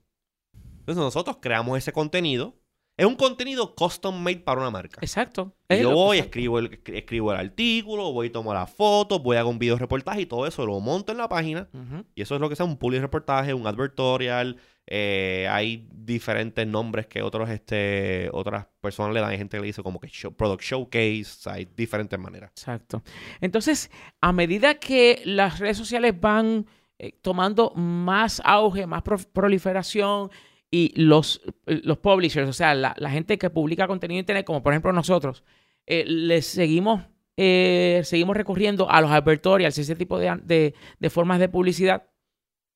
[0.81, 2.55] Entonces nosotros creamos ese contenido.
[2.97, 4.99] Es un contenido custom made para una marca.
[5.01, 5.55] Exacto.
[5.69, 6.29] Y yo voy, exacto.
[6.39, 9.79] escribo el, escribo el artículo, voy y tomo las fotos, voy a hacer un video
[9.79, 11.69] reportaje y todo eso lo monto en la página.
[12.15, 14.57] Y eso es lo que sea un public reportaje, un advertorial.
[14.87, 19.31] eh, hay diferentes nombres que otros, este, otras personas le dan.
[19.31, 21.49] Hay gente que le dice como que show- product showcase.
[21.49, 22.51] Hay diferentes maneras.
[22.51, 23.03] Exacto.
[23.41, 26.67] Entonces, a medida que las redes sociales van
[26.99, 30.31] eh, tomando más auge, más pro- proliferación
[30.75, 34.45] y los, eh, los publishers, o sea, la, la gente que publica contenido en internet,
[34.47, 35.45] como por ejemplo nosotros,
[35.87, 37.03] eh, les seguimos,
[37.37, 42.09] eh, seguimos recurriendo a los advertorials, ese tipo de, de- de formas de publicidad,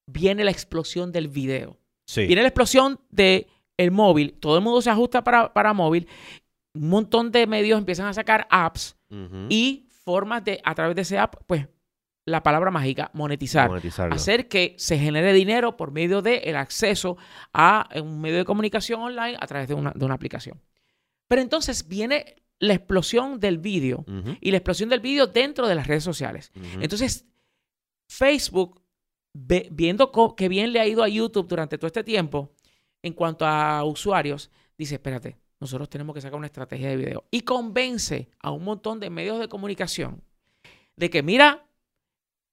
[0.08, 1.78] viene la explosión del video.
[2.06, 2.26] Sí.
[2.26, 6.06] Viene la explosión de el móvil, todo el mundo se ajusta para, para móvil,
[6.74, 8.96] un montón de medios empiezan a sacar apps
[9.48, 11.66] y formas de, a través de ese app, pues,
[12.26, 13.68] la palabra mágica, monetizar.
[14.12, 17.16] Hacer que se genere dinero por medio del acceso
[17.54, 20.60] a un medio de comunicación online a través de una, de una aplicación.
[21.28, 24.04] Pero entonces viene la explosión del vídeo
[24.40, 26.50] y la explosión del vídeo dentro de las redes sociales.
[26.82, 27.26] Entonces,
[28.08, 28.82] Facebook,
[29.32, 32.52] ve- viendo que bien le ha ido a YouTube durante todo este tiempo,
[33.02, 37.24] en cuanto a usuarios, dice, espérate, nosotros tenemos que sacar una estrategia de video.
[37.30, 40.22] Y convence a un montón de medios de comunicación
[40.96, 41.65] de que, mira,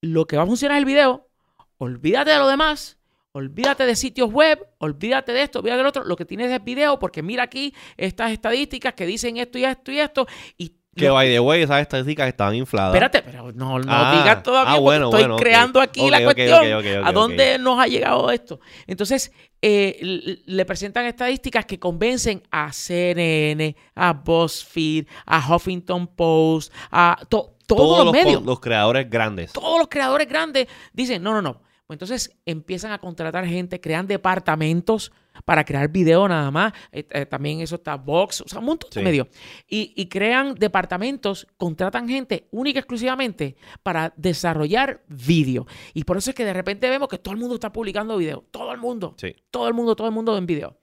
[0.03, 1.29] lo que va a funcionar es el video,
[1.77, 2.97] olvídate de lo demás,
[3.31, 6.99] olvídate de sitios web, olvídate de esto, olvídate del otro, lo que tienes es video,
[6.99, 11.27] porque mira aquí estas estadísticas que dicen esto y esto y esto, y Que by
[11.27, 12.93] the way, esas estadísticas estaban infladas.
[12.93, 16.63] Espérate, pero no, no Ah, digas todavía ah, bueno, estoy bueno, creando aquí la cuestión.
[17.03, 18.59] ¿A dónde nos ha llegado esto?
[18.85, 27.17] Entonces, eh, le presentan estadísticas que convencen a CNN, a BuzzFeed, a Huffington Post, a
[27.29, 28.43] to- todos, Todos los los, medios.
[28.43, 29.53] los creadores grandes.
[29.53, 31.61] Todos los creadores grandes dicen, no, no, no.
[31.85, 35.11] Pues entonces empiezan a contratar gente, crean departamentos
[35.43, 36.71] para crear video nada más.
[36.91, 39.03] Eh, eh, también eso está Vox, o sea, un montón de Sí.
[39.03, 39.27] medios.
[39.67, 45.67] Y, y crean departamentos, contratan gente única y exclusivamente para desarrollar vídeo.
[45.93, 48.45] Y por eso es que de repente vemos que todo el mundo está publicando video.
[48.49, 49.15] Todo el mundo.
[49.17, 49.35] Sí.
[49.51, 50.79] Todo el mundo, todo el mundo en video.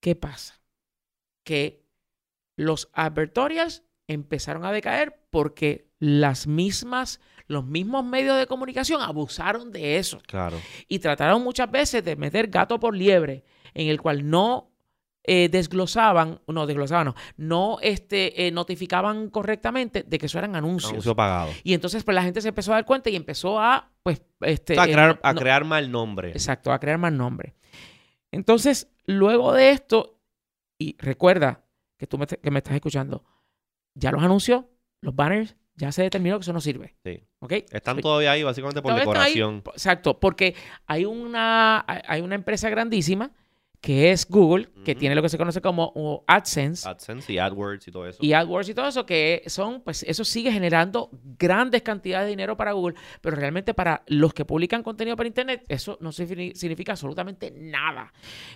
[0.00, 0.60] ¿Qué pasa?
[1.44, 1.84] Que
[2.56, 9.98] los advertorials empezaron a decaer porque las mismas, los mismos medios de comunicación abusaron de
[9.98, 10.58] eso Claro.
[10.88, 14.70] y trataron muchas veces de meter gato por liebre, en el cual no
[15.26, 20.92] eh, desglosaban, no desglosaban, no, no este, eh, notificaban correctamente de que eso eran anuncios.
[20.92, 21.50] Anuncio pagado.
[21.62, 24.74] Y entonces pues la gente se empezó a dar cuenta y empezó a, pues, este...
[24.74, 26.28] O sea, a eh, crear, no- a crear mal nombre.
[26.32, 27.54] Exacto, a crear más nombre.
[28.32, 30.18] Entonces, luego de esto,
[30.78, 31.64] y recuerda
[31.96, 33.24] que tú me, que me estás escuchando,
[33.94, 34.64] ya los anuncios,
[35.00, 36.94] los banners, ya se determinó que eso no sirve.
[37.72, 39.62] Están todavía ahí básicamente por Todavía decoración.
[39.72, 40.54] Exacto, porque
[40.86, 43.32] hay una, hay una empresa grandísima
[43.80, 46.88] que es Google, que tiene lo que se conoce como uh, AdSense.
[46.88, 48.18] AdSense y AdWords y todo eso.
[48.22, 52.56] y AdWords y todo eso, que son, pues eso sigue generando grandes cantidades de dinero
[52.56, 56.92] para Google, pero realmente para los que publican contenido para Internet, eso no signi- significa
[56.92, 58.10] absolutamente nada.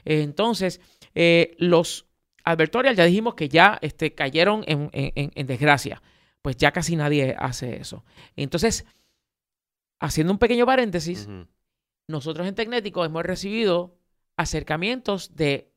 [0.07, 0.81] Entonces,
[1.15, 2.07] eh, los
[2.51, 6.03] advertorials ya dijimos que ya este, cayeron en, en- en- en desgracia.
[6.43, 8.05] Pues ya casi nadie hace eso.
[8.37, 8.85] Entonces,
[10.01, 11.29] haciendo un pequeño paréntesis,
[12.09, 13.97] nosotros en Tecnético hemos recibido
[14.37, 15.73] acercamientos de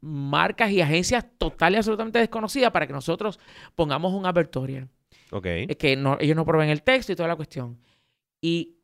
[0.00, 3.38] marcas y agencias total y absolutamente desconocidas para que nosotros
[3.76, 4.88] pongamos un advertorial.
[5.30, 5.46] Ok.
[5.78, 7.78] Que no- ellos no proveen el texto y toda la cuestión.
[8.40, 8.78] Y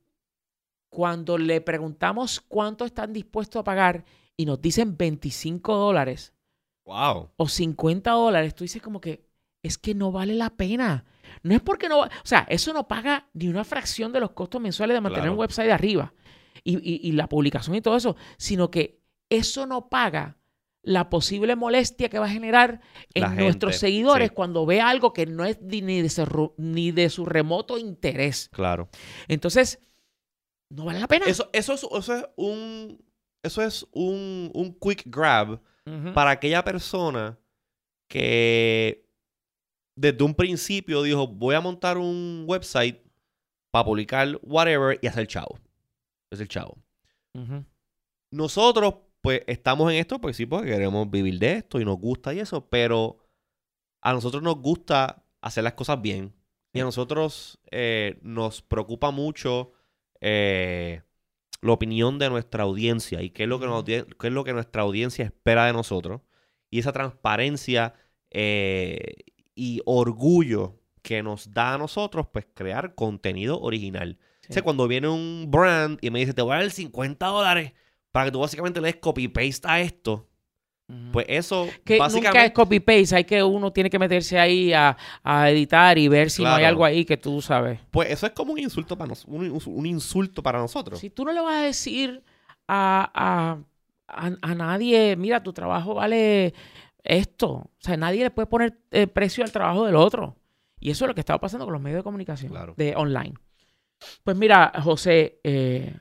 [0.91, 4.05] cuando le preguntamos cuánto están dispuestos a pagar
[4.37, 6.33] y nos dicen 25 dólares
[6.89, 7.31] Wow.
[7.37, 9.27] o 50 dólares, tú dices como que
[9.63, 11.05] es que no vale la pena.
[11.43, 14.31] No es porque no, va- o sea, eso no paga ni una fracción de los
[14.31, 15.33] costos mensuales de mantener Claro.
[15.35, 16.15] un website arriba
[16.65, 20.39] y, y- y la publicación y todo eso, sino que eso no paga
[20.83, 22.81] la posible molestia que va a generar
[23.13, 24.35] en nuestros seguidores sí.
[24.35, 28.49] cuando ve algo que no es ni de, su, ni de su remoto interés.
[28.53, 28.89] Claro.
[29.27, 29.81] Entonces,
[30.71, 31.27] no vale la pena.
[31.27, 33.05] Eso, eso, es, eso es un.
[33.43, 35.61] Eso es un, un quick grab
[36.15, 37.39] Para aquella persona
[38.09, 39.07] que
[39.97, 43.01] desde un principio dijo: Voy a montar un website
[43.71, 45.59] para publicar whatever y hacer chavo.
[46.31, 46.79] Es el chavo.
[48.31, 52.35] Nosotros, pues, estamos en esto, pues sí, porque queremos vivir de esto y nos gusta
[52.35, 53.19] y eso, pero
[54.03, 56.35] a nosotros nos gusta hacer las cosas bien.
[56.73, 59.73] Y a nosotros eh, nos preocupa mucho
[60.21, 61.03] eh,
[61.61, 64.53] la opinión de nuestra audiencia y qué es, lo que nos- qué es lo que
[64.53, 66.21] nuestra audiencia espera de nosotros.
[66.71, 67.95] Y esa transparencia
[68.31, 69.15] eh,
[69.55, 74.19] y orgullo que nos da a nosotros, pues, crear contenido original.
[74.43, 74.49] Sí.
[74.51, 77.73] O sea, cuando viene un brand y me dice, te voy a dar 50 dólares
[78.13, 80.28] para que tú básicamente le des copy-paste a esto.
[81.13, 82.53] Pues eso que nunca es básicamente...
[82.55, 86.51] copy-paste, hay que uno tiene que meterse ahí a, a editar y ver si no
[86.55, 87.79] hay algo ahí que tú sabes.
[87.91, 89.35] Pues eso es como un insulto para nosotros.
[89.67, 90.99] Un, un insulto para nosotros.
[90.99, 92.23] Si tú no le vas a decir
[92.67, 93.59] a, a,
[94.27, 96.55] a- a nadie, mira, tu trabajo vale
[97.05, 97.49] esto.
[97.51, 100.37] O sea, nadie le puede poner eh, precio al trabajo del otro.
[100.81, 102.75] Y eso es lo que estaba pasando con los medios de comunicación Claro.
[102.77, 103.35] de online.
[104.23, 105.97] Pues mira, José, eh,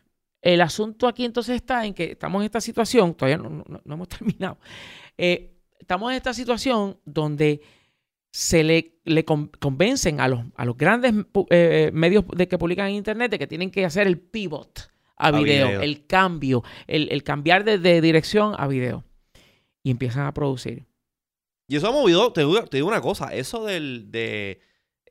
[0.54, 3.94] el asunto aquí entonces está en que estamos en esta situación, todavía no, no- no
[3.94, 4.58] hemos terminado.
[5.18, 7.62] Eh, estamos en esta situación donde
[8.32, 12.58] se le, le con- convencen a los, a los grandes pu- eh, medios de que
[12.58, 15.82] publican en Internet de que tienen que hacer el pivot a A video, video.
[15.82, 19.04] el cambio, el, el cambiar de, de dirección a video.
[19.84, 20.86] Y empiezan a producir.
[21.68, 24.62] Y eso ha movido, te digo, te digo una cosa, eso del de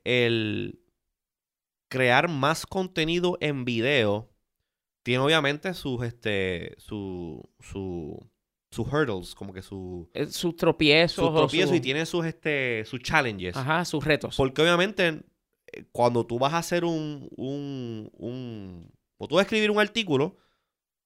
[0.03, 0.79] el
[1.89, 4.29] crear más contenido en video
[5.07, 8.19] tiene obviamente sus este su su
[8.69, 11.25] sus hurdles, como que su Eh, Sus tropiezos.
[11.25, 13.55] sus tropiezos su- y tiene sus este sus challenges.
[13.55, 14.35] Ajá, sus retos.
[14.35, 15.23] Porque obviamente
[15.71, 19.79] eh, cuando tú vas a hacer un un un o tú vas a escribir un
[19.79, 20.35] artículo,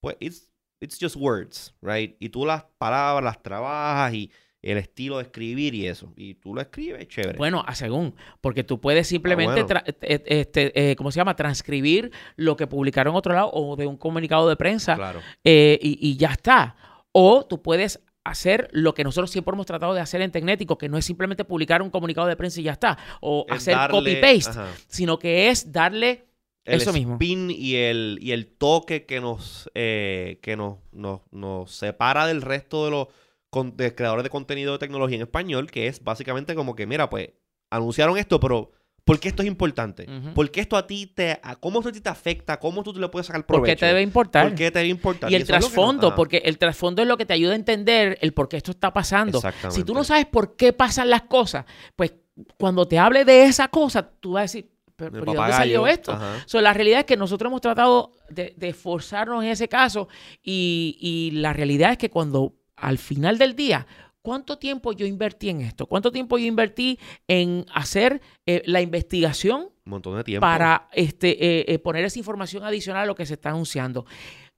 [0.00, 2.16] pues it's it's just words, right?
[2.18, 6.12] Y tú las palabras las trabajas y el estilo de escribir y eso.
[6.16, 7.36] Y tú lo escribes, chévere.
[7.36, 9.80] Bueno, a según, porque tú puedes simplemente, Ah, bueno.
[9.80, 11.34] tra- eh, este, eh, ¿cómo se llama?
[11.36, 15.20] Transcribir lo que publicaron en otro lado o de un comunicado de prensa claro.
[15.44, 16.76] eh, y, y ya está.
[17.10, 20.88] O tú puedes hacer lo que nosotros siempre hemos tratado de hacer en Tecnético, que
[20.88, 24.60] no es simplemente publicar un comunicado de prensa y ya está, o Es hacer copy-paste,
[24.86, 26.26] sino que es darle
[26.64, 27.14] El eso mismo.
[27.14, 32.42] spin y el, y el toque que nos, eh, que nos, nos, nos separa del
[32.42, 33.08] resto de los
[33.52, 37.10] con- de creadores de contenido de tecnología en español, que es básicamente como que, mira,
[37.10, 37.28] pues,
[37.70, 38.72] anunciaron esto, pero
[39.04, 40.06] ¿por qué esto es importante?
[40.08, 40.32] Ujú.
[40.32, 42.58] ¿Por qué esto a ti te, a- cómo esto a ti te afecta?
[42.58, 43.72] ¿Cómo tú le puedes sacar ¿Por provecho?
[43.72, 44.46] qué te debe importar?
[44.48, 45.30] ¿Por qué te debe importar?
[45.30, 48.48] Y el trasfondo, porque el trasfondo es lo que te ayuda a entender el por
[48.48, 49.36] qué esto está pasando.
[49.36, 49.74] Exactamente.
[49.76, 52.14] Si tú no sabes por qué pasan las cosas, pues
[52.58, 55.86] cuando te hable de esa cosa, tú vas a decir, pero, pero ¿y dónde salió
[55.86, 56.18] esto?
[56.46, 60.08] So, la realidad es que nosotros hemos tratado de, de esforzarnos en ese caso
[60.42, 63.86] y, y la realidad es que cuando al final del día,
[64.20, 65.86] ¿cuánto tiempo yo invertí en esto?
[65.86, 70.42] ¿Cuánto tiempo yo invertí en hacer eh, la investigación Un montón de tiempo.
[70.42, 74.04] para este, eh, eh, poner esa información adicional a lo que se está anunciando.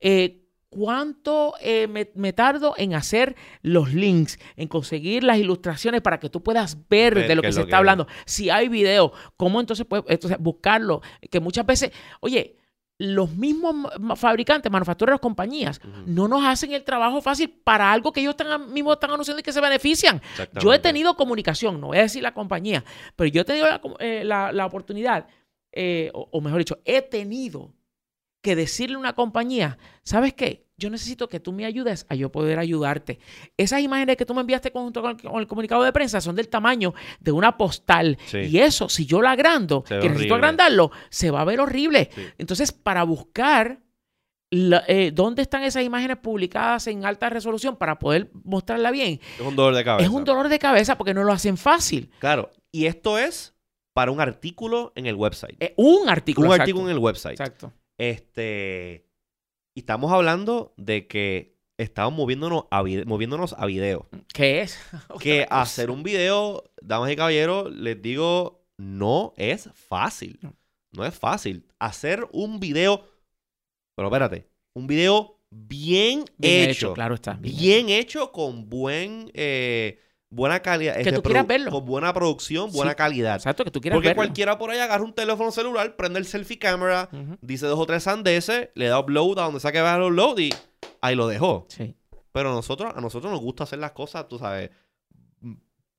[0.00, 6.18] Eh, ¿Cuánto eh, me, me tardo en hacer los links, en conseguir las ilustraciones para
[6.18, 8.08] que tú puedas ver, Ver de lo que se lo está que- hablando?
[8.26, 11.00] Si hay video, ¿cómo entonces puedes entonces, buscarlo?
[11.30, 12.56] Que muchas veces, oye,
[12.98, 18.36] los mismos fabricantes, manufactureros, compañías, no nos hacen el trabajo fácil para algo que ellos
[18.38, 20.22] están, mismos están anunciando y que se benefician.
[20.62, 22.84] Yo he tenido comunicación, no voy a decir la compañía,
[23.16, 25.26] pero yo he tenido la, eh, la- la oportunidad,
[25.72, 27.72] eh, o, o mejor dicho, he tenido
[28.44, 30.62] que decirle a una compañía, ¿sabes qué?
[30.76, 33.18] Yo necesito que tú me ayudes a yo poder ayudarte.
[33.56, 36.36] Esas imágenes que tú me enviaste junto con el, con el comunicado de prensa son
[36.36, 38.18] del tamaño de una postal.
[38.26, 38.38] Sí.
[38.38, 40.34] Y eso, si yo la agrando, Se que necesito horrible.
[40.34, 42.10] agrandarlo, se va a ver horrible.
[42.14, 42.22] Sí.
[42.38, 43.80] Entonces, para buscar
[44.50, 49.46] la- eh, dónde están esas imágenes publicadas en alta resolución para poder mostrarla bien, Es
[49.46, 50.06] un dolor de cabeza.
[50.06, 52.10] es un dolor de cabeza porque no lo hacen fácil.
[52.18, 52.50] Claro.
[52.72, 53.54] Y esto es
[53.94, 55.56] para un artículo en el website.
[55.60, 56.48] Eh, un artículo.
[56.48, 56.62] un exacto.
[56.62, 57.38] artículo en el website.
[57.40, 57.72] Exacto.
[57.98, 59.06] Este.
[59.76, 64.08] Y estamos hablando de que estamos moviéndonos a, vide- moviéndonos a video.
[64.32, 64.78] ¿Qué es?
[65.20, 70.38] Que hacer un video, damas y caballeros, les digo, no es fácil.
[70.92, 71.04] No.
[71.04, 71.66] Es fácil.
[71.80, 73.04] Hacer un video,
[73.96, 76.94] pero espérate, un video bien, Bien hecho.
[76.94, 77.32] claro está.
[77.34, 79.98] bien bien hecho con buen eh,
[80.34, 81.70] buena calidad Que tú quieras verlo.
[81.70, 82.96] con buena producción buena Sí.
[82.96, 84.22] calidad Exacto, que tú quieras porque verlo.
[84.22, 87.08] cualquiera por ahí agarra un teléfono celular prende el selfie camera
[87.40, 90.38] dice dos o tres sandeces le da upload a donde sea que vea el upload
[90.38, 90.50] y
[91.00, 91.94] ahí lo dejó Sí.
[92.32, 94.70] pero a nosotros a nosotros nos gusta hacer las cosas tú sabes
[95.40, 95.54] mm,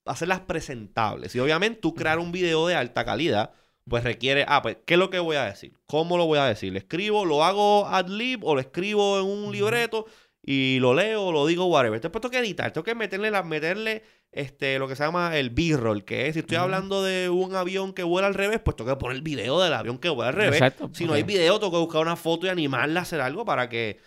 [0.06, 3.52] hacerlas presentables y obviamente tú crear un video de alta calidad
[3.88, 5.78] pues requiere, ah, pues, ¿qué es lo que voy a decir?
[5.86, 6.72] ¿Cómo lo voy a decir?
[6.74, 10.08] ¿Lo escribo, lo hago ad lib o lo escribo en un libreto
[10.42, 12.02] y lo leo lo digo, whatever?
[12.02, 14.02] Después tengo que editar, tengo que meterle, la, meterle
[14.36, 17.94] este, lo que se llama el B-roll, que es, si estoy hablando de un avión
[17.94, 20.36] que vuela al revés, pues tengo que poner el video del avión que vuela al
[20.36, 20.56] revés.
[20.62, 20.90] Exacto.
[20.94, 23.98] Si no hay video, tengo que buscar una foto y animarla, hacer algo para que,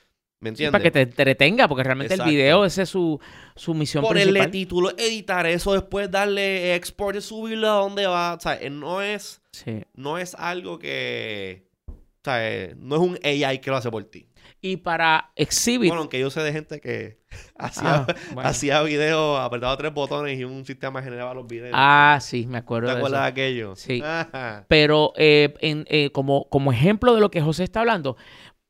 [0.40, 0.72] ¿me sí, entiendes?
[0.72, 2.30] para que te entretenga, porque realmente Exacto.
[2.30, 3.18] el video, esa es su,
[3.56, 4.50] su misión Ponerle principal.
[4.50, 8.34] título, editar eso, después darle export y subirlo a donde va.
[8.34, 9.80] O sea, eh, no es Sí.
[9.94, 11.66] no es algo que.
[11.88, 14.26] O sea, eh, no es un AI que lo hace por ti.
[14.60, 15.88] Y para exhibit.
[15.88, 17.18] Bueno, aunque yo sé de gente que
[17.58, 18.48] hacía, Ah, bueno.
[18.48, 21.74] hacía videos, apretaba tres botones y un sistema generaba los videos.
[21.78, 23.22] Ah, sí, me ¿Te acuerdo de acuerdas eso.
[23.22, 23.76] de aquello?
[23.76, 24.02] Sí.
[24.04, 24.64] Ajá.
[24.68, 28.16] Pero eh, en- eh, como, como ejemplo de lo que José está hablando,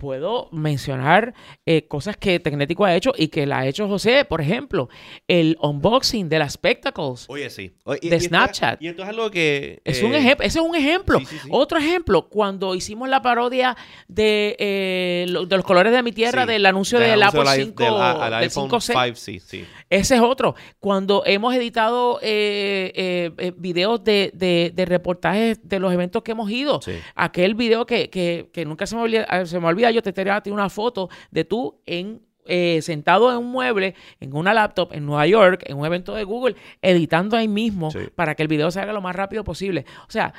[0.08, 1.34] puedo mencionar
[1.66, 4.24] eh, cosas que Tecnético ha hecho y que la ha hecho José.
[4.24, 4.88] Por ejemplo,
[5.26, 7.26] el unboxing de las Spectacles.
[7.28, 7.72] Oye, sí.
[7.84, 8.80] Oye, y- De y esto- Snapchat.
[8.80, 9.80] y esto es algo que.
[9.84, 11.18] Es eh, un ejemplo, ese es un ejemplo.
[11.18, 11.48] sí, sí, sí.
[11.50, 16.46] Otro ejemplo, cuando hicimos la parodia de, eh, lo- de los colores de mi tierra,
[16.46, 18.92] del anuncio del anuncio Apple del i- 5, del, a- al del iPhone 5C.
[18.92, 19.64] 5, sí, sí.
[19.90, 20.54] Ese es otro.
[20.78, 26.32] Cuando hemos editado eh, eh, eh, videos de, de- de reportajes de los eventos que
[26.32, 26.80] hemos ido.
[26.82, 26.92] sí.
[27.16, 30.12] Aquel video que, que- que nunca se me olvida, eh, se me olvida, yo te
[30.12, 34.54] tenía a ti una foto de tú en eh, sentado en un mueble, en una
[34.54, 37.98] laptop, en Nueva York, en un evento de Google, editando ahí mismo Sí.
[38.14, 39.84] para que el video se haga lo más rápido posible.
[40.06, 40.32] O sea,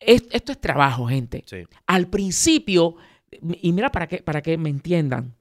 [0.00, 1.42] es- esto es trabajo, gente.
[1.46, 1.64] sí.
[1.86, 2.96] Al principio,
[3.60, 5.34] y mira para que, para que me entiendan,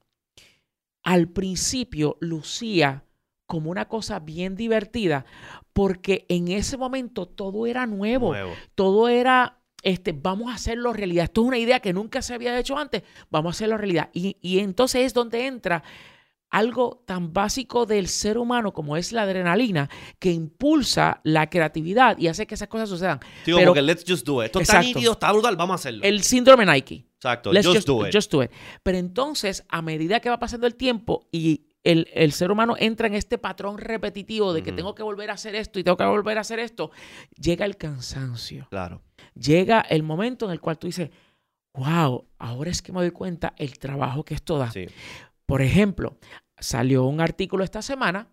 [1.04, 3.04] al principio lucía
[3.46, 5.26] como una cosa bien divertida
[5.72, 8.52] porque en ese momento todo era nuevo, Nuevo.
[8.74, 11.26] todo era, este, vamos a hacerlo realidad.
[11.26, 14.10] Esto es una idea que nunca se había hecho antes, vamos a hacerlo realidad.
[14.14, 15.84] Y, y entonces es donde entra
[16.50, 22.28] algo tan básico del ser humano como es la adrenalina que impulsa la creatividad y
[22.28, 23.20] hace que esas cosas sucedan.
[23.46, 24.48] Digo, Pero- porque let's just do it.
[24.48, 26.04] Esto está nítido, está brutal, vamos a hacerlo.
[26.04, 27.06] El síndrome Nike.
[27.16, 28.14] Exacto, Let's just, just, do it.
[28.14, 28.52] just do it.
[28.84, 33.08] Pero entonces, a medida que va pasando el tiempo y el, el ser humano entra
[33.08, 36.06] en este patrón repetitivo de que tengo que volver a hacer esto y tengo que
[36.06, 36.92] volver a hacer esto,
[37.40, 38.68] llega el cansancio.
[38.70, 39.02] Claro.
[39.40, 41.10] Llega el momento en el cual tú dices,
[41.74, 44.72] wow, ahora es que me doy cuenta el trabajo que esto da.
[44.72, 44.86] Sí.
[45.46, 46.18] Por ejemplo,
[46.58, 48.30] salió un artículo esta semana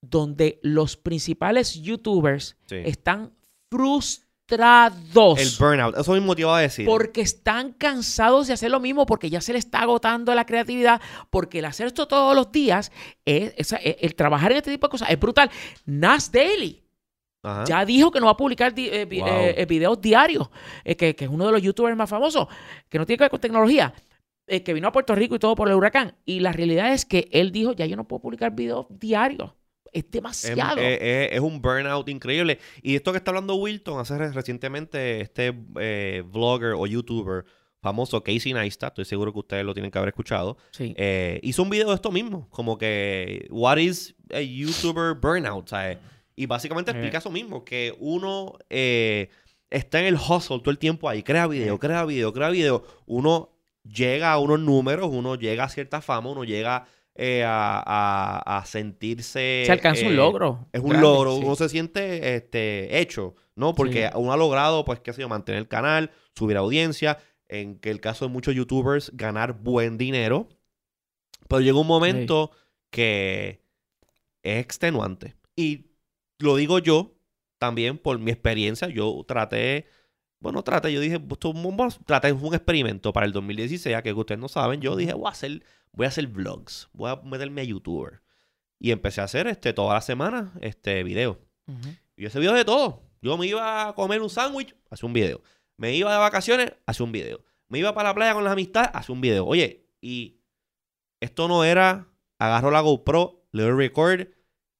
[0.00, 2.76] donde los principales youtubers sí.
[2.84, 3.32] están
[3.70, 5.38] frustrados.
[5.38, 5.98] El burnout.
[5.98, 6.86] Eso mismo te iba a decir.
[6.86, 11.00] Porque están cansados de hacer lo mismo, porque ya se le está agotando la creatividad,
[11.30, 12.90] porque el hacer esto todos los días,
[13.24, 15.50] es, esa- el, el trabajar en este tipo de cosas es brutal.
[15.84, 16.82] Nas Daily
[17.50, 17.64] Ajá.
[17.64, 19.26] ya dijo que no va a publicar di- eh, Wow.
[19.28, 20.48] eh, eh, videos diarios,
[20.84, 22.46] eh, que, que es uno de los youtubers más famosos,
[22.88, 23.92] que no tiene que ver con tecnología,
[24.46, 26.14] que vino a Puerto Rico y todo por el huracán.
[26.24, 29.50] Y la realidad es que él dijo, ya yo no puedo publicar videos diarios.
[29.92, 30.80] Es demasiado.
[30.80, 32.58] es- es- es un burnout increíble.
[32.82, 35.50] Y esto que está hablando Wilton, hace re- recientemente este
[36.22, 37.44] vlogger o youtuber
[37.80, 40.94] famoso, Casey Neistat, estoy seguro que ustedes lo tienen que haber escuchado, sí.
[41.42, 45.68] hizo un video de esto mismo, como que, what is a YouTuber burnout?
[45.68, 45.98] ¿sabes?
[46.38, 46.94] Y básicamente Eh.
[46.94, 49.28] explica eso mismo, que uno eh,
[49.70, 51.78] está en el hustle todo el tiempo ahí, crea video, Eh.
[51.80, 53.50] crea video, crea video, uno
[53.82, 56.86] llega a unos números, uno llega a cierta fama, uno llega
[57.20, 59.64] eh, a, a- a sentirse...
[59.66, 60.68] se alcanza un logro.
[60.72, 61.42] es un grande, logro, sí.
[61.44, 63.74] uno se siente este, hecho, ¿no?
[63.74, 64.12] Porque Sí.
[64.14, 67.18] uno ha logrado, pues, qué sé yo, mantener el canal, subir audiencia,
[67.48, 70.48] en que el caso de muchos youtubers, ganar buen dinero.
[71.48, 72.52] Pero llega un momento
[72.90, 73.62] que
[74.44, 75.34] es extenuante.
[75.56, 75.86] Y
[76.38, 77.14] lo digo yo
[77.58, 78.88] también por mi experiencia.
[78.88, 79.86] Yo traté,
[80.40, 81.20] bueno, traté, yo dije,
[82.06, 84.80] traté un experimento para el 2016, a que ustedes no saben.
[84.80, 85.62] Yo dije, voy a hacer,
[85.92, 88.22] voy a hacer vlogs, voy a meterme a youtuber.
[88.78, 91.40] Y empecé a hacer este, toda la semana este video.
[92.16, 93.02] Y hacía videos de todo.
[93.20, 95.42] Yo me iba a comer un sándwich, hacía un video.
[95.76, 97.44] Me iba de vacaciones, hacía un video.
[97.68, 99.44] Me iba para la playa con las amistades, hacía un video.
[99.44, 100.40] Oye, y
[101.20, 102.06] esto no era
[102.38, 104.28] agarro la GoPro, le doy record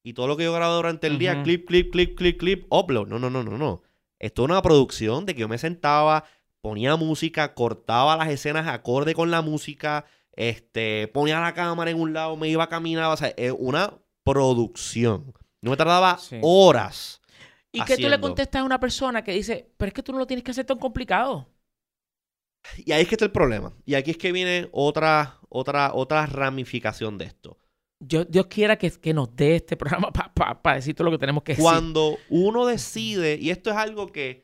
[0.03, 3.07] y todo lo que yo grabo durante el día, clip, clip, clip, clip, clip, upload.
[3.07, 3.83] No, no, no, no, no.
[4.19, 6.25] Esto es una producción de que yo me sentaba,
[6.61, 12.13] ponía música, cortaba las escenas acorde con la música, este, ponía la cámara en un
[12.13, 13.93] lado, me iba a caminar, o sea, es una
[14.23, 15.33] producción.
[15.61, 16.39] No me tardaba Sí.
[16.41, 17.21] horas.
[17.71, 20.17] ¿Y qué tú le contestas a una persona que dice, pero es que tú no
[20.17, 21.47] lo tienes que hacer tan complicado?
[22.77, 23.73] Y ahí es que está el problema.
[23.85, 27.57] Y aquí es que viene otra, otra, otra ramificación de esto.
[27.99, 31.43] Yo, Dios quiera que, que nos dé este programa para decir todo lo que tenemos
[31.43, 31.63] que decir.
[31.63, 34.43] Cuando uno decide, y esto es algo que,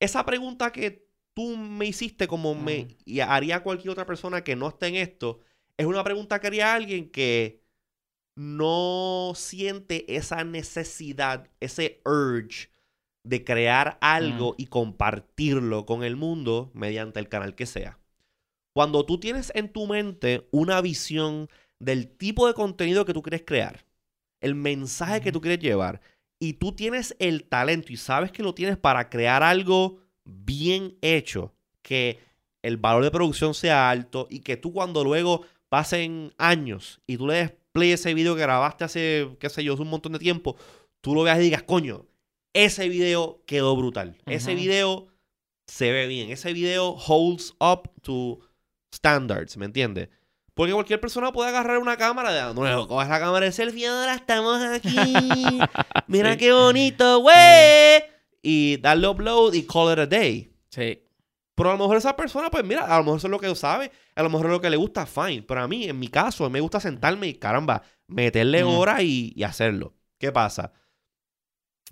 [0.00, 4.68] esa pregunta que tú me hiciste como me y haría cualquier otra persona que no
[4.68, 5.40] esté en esto,
[5.76, 7.62] es una pregunta que haría alguien que
[8.34, 12.70] no siente esa necesidad, ese urge
[13.24, 17.98] de crear algo y compartirlo con el mundo mediante el canal que sea.
[18.72, 21.48] Cuando tú tienes en tu mente una visión
[21.80, 23.84] del tipo de contenido que tú quieres crear,
[24.40, 26.00] el mensaje que tú quieres llevar,
[26.40, 31.52] y tú tienes el talento y sabes que lo tienes para crear algo bien hecho,
[31.82, 32.18] que
[32.62, 37.26] el valor de producción sea alto y que tú cuando luego pasen años y tú
[37.26, 40.12] le des play a ese video que grabaste hace, qué sé yo, hace un montón
[40.12, 40.56] de tiempo,
[41.00, 42.06] tú lo veas y digas, coño,
[42.52, 44.16] ese video quedó brutal.
[44.26, 45.08] Ese video
[45.66, 46.30] se ve bien.
[46.30, 48.40] Ese video holds up to
[48.92, 50.08] standards, ¿me entiendes?
[50.58, 54.14] Porque cualquier persona puede agarrar una cámara de nuevo, coges la cámara de selfie, ahora
[54.16, 54.90] estamos aquí.
[56.08, 56.38] Mira Sí.
[56.38, 58.02] qué bonito, güey.
[58.42, 60.52] Y darle upload y call it a day.
[60.68, 61.04] Sí.
[61.54, 63.54] Pero a lo mejor esa persona, pues mira, a lo mejor eso es lo que
[63.54, 65.42] sabe, a lo mejor es lo que le gusta, fine.
[65.42, 68.78] Pero a mí, en mi caso, me gusta sentarme y caramba, meterle Ujú.
[68.80, 69.94] horas y, y hacerlo.
[70.18, 70.72] ¿Qué pasa?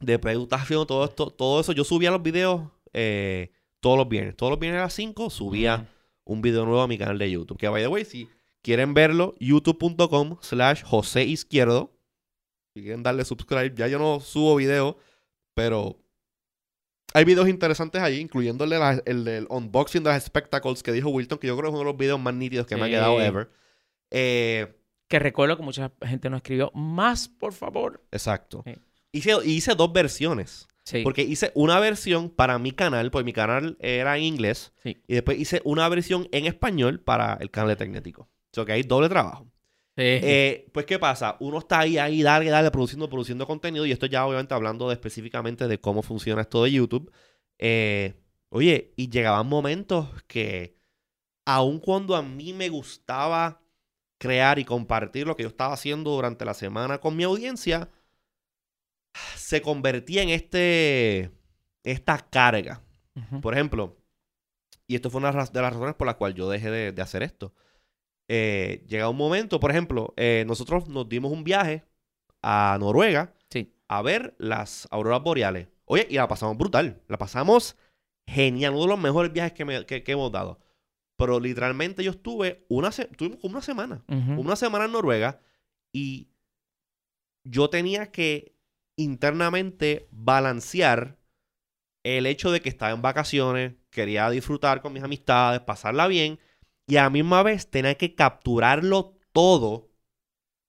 [0.01, 2.63] Después de haciendo todo esto, todo eso, yo subía los videos
[2.93, 4.37] eh, todos los viernes.
[4.37, 5.77] Todos los viernes a las 5 subía
[6.25, 6.35] Ujú.
[6.35, 7.57] un video nuevo a mi canal de YouTube.
[7.59, 8.29] Que by the way, si
[8.67, 11.93] quieren verlo, youtube.com slash José Izquierdo.
[12.75, 14.99] Si quieren darle subscribe, ya yo no subo video,
[15.55, 15.97] pero
[17.15, 20.91] hay videos interesantes ahí, incluyendo el, de la- el del unboxing de las spectacles que
[20.93, 22.87] dijo Wilton, que yo creo que es uno de los videos más nítidos que me
[22.87, 23.51] ha quedado ever.
[24.11, 24.75] Eh,
[25.09, 28.05] Que recuerdo que mucha gente nos escribió, más, por favor.
[28.11, 28.63] exacto.
[28.67, 28.75] Sí.
[29.13, 30.67] Hice, hice dos versiones.
[30.83, 31.03] Sí.
[31.03, 34.73] Porque hice una versión para mi canal, pues mi canal era en inglés.
[34.83, 34.99] Sí.
[35.09, 38.29] Y después hice una versión en español para el canal de Tecnético.
[38.57, 39.45] Sea que hay doble trabajo.
[39.97, 40.03] Sí.
[40.03, 41.37] Eh, pues, ¿qué pasa?
[41.41, 43.87] Uno está ahí, ahí, dale, dale, produciendo, produciendo contenido.
[43.87, 47.13] Y esto ya, obviamente, hablando de, específicamente de cómo funciona esto de YouTube.
[47.59, 48.15] Eh,
[48.51, 50.77] oye, y llegaban momentos que,
[51.45, 53.63] aun cuando a mí me gustaba
[54.19, 57.91] crear y compartir lo que yo estaba haciendo durante la semana con mi audiencia,
[59.35, 61.31] se convertía en este,
[61.85, 62.83] esta carga.
[63.41, 63.97] Por ejemplo,
[64.87, 67.23] y esto fue una de las razones por las cuales yo dejé de, de hacer
[67.23, 67.55] esto.
[68.29, 71.85] Eh, llega un momento, por ejemplo, eh, nosotros nos dimos un viaje
[72.43, 73.73] a Noruega Sí.
[73.89, 75.69] a ver las auroras boreales.
[75.85, 77.03] Oye, y la pasamos brutal.
[77.09, 77.77] La pasamos
[78.27, 78.73] genial.
[78.73, 80.59] Uno de los mejores viajes que, me- que- que hemos dado.
[81.17, 84.05] Pero literalmente yo estuve una, tuvimos como una semana.
[84.09, 85.41] Una semana en Noruega
[85.93, 86.29] y
[87.45, 88.55] yo tenía que
[88.97, 91.19] internamente balancear
[92.05, 96.39] el hecho de que estaba en vacaciones, quería disfrutar con mis amistades, pasarla bien
[96.87, 99.89] y a la misma vez tenía que capturarlo todo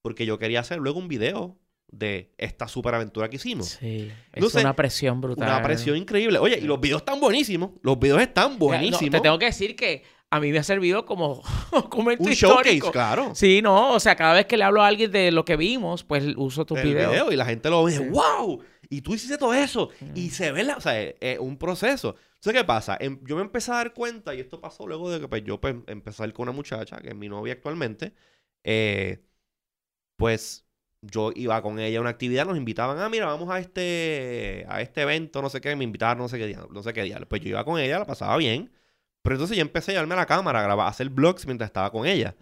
[0.01, 1.57] porque yo quería hacer luego un video
[1.89, 3.77] de esta superaventura que hicimos.
[3.79, 4.11] Sí.
[4.33, 5.47] Es una presión brutal.
[5.47, 6.37] Una presión increíble.
[6.39, 7.71] Oye, y los videos están buenísimos.
[7.81, 9.11] Los videos están Mira, no, buenísimos.
[9.11, 11.41] te tengo que decir que a mí me ha servido como
[11.71, 12.91] documento un showcase, histórico.
[12.91, 13.31] claro.
[13.33, 16.03] Sí, no, o sea, cada vez que le hablo a alguien de lo que vimos,
[16.03, 17.11] pues uso tus el videos.
[17.11, 18.03] video y la gente lo ve, Sí.
[18.09, 20.31] wow, y tú hiciste todo eso y Mm.
[20.31, 22.15] se ve, la, o sea, es, es un proceso.
[22.35, 22.97] Entonces, ¿qué pasa?
[22.99, 25.59] Em- yo me empecé a dar cuenta, y esto pasó luego de que pues, yo
[25.59, 28.13] pues, empecé a ir con una muchacha, que es mi novia actualmente,
[28.63, 29.23] eh,
[30.17, 30.65] pues
[31.01, 34.81] yo iba con ella a una actividad, nos invitaban, ah, mira, vamos a este, a
[34.81, 37.19] este evento, no sé qué, me invitaron, no sé qué día, no sé qué día.
[37.27, 38.71] Pues yo iba con ella, la pasaba bien,
[39.21, 41.67] pero entonces yo empecé a llevarme a la cámara, a grabar, a hacer vlogs mientras
[41.69, 42.35] estaba con ella.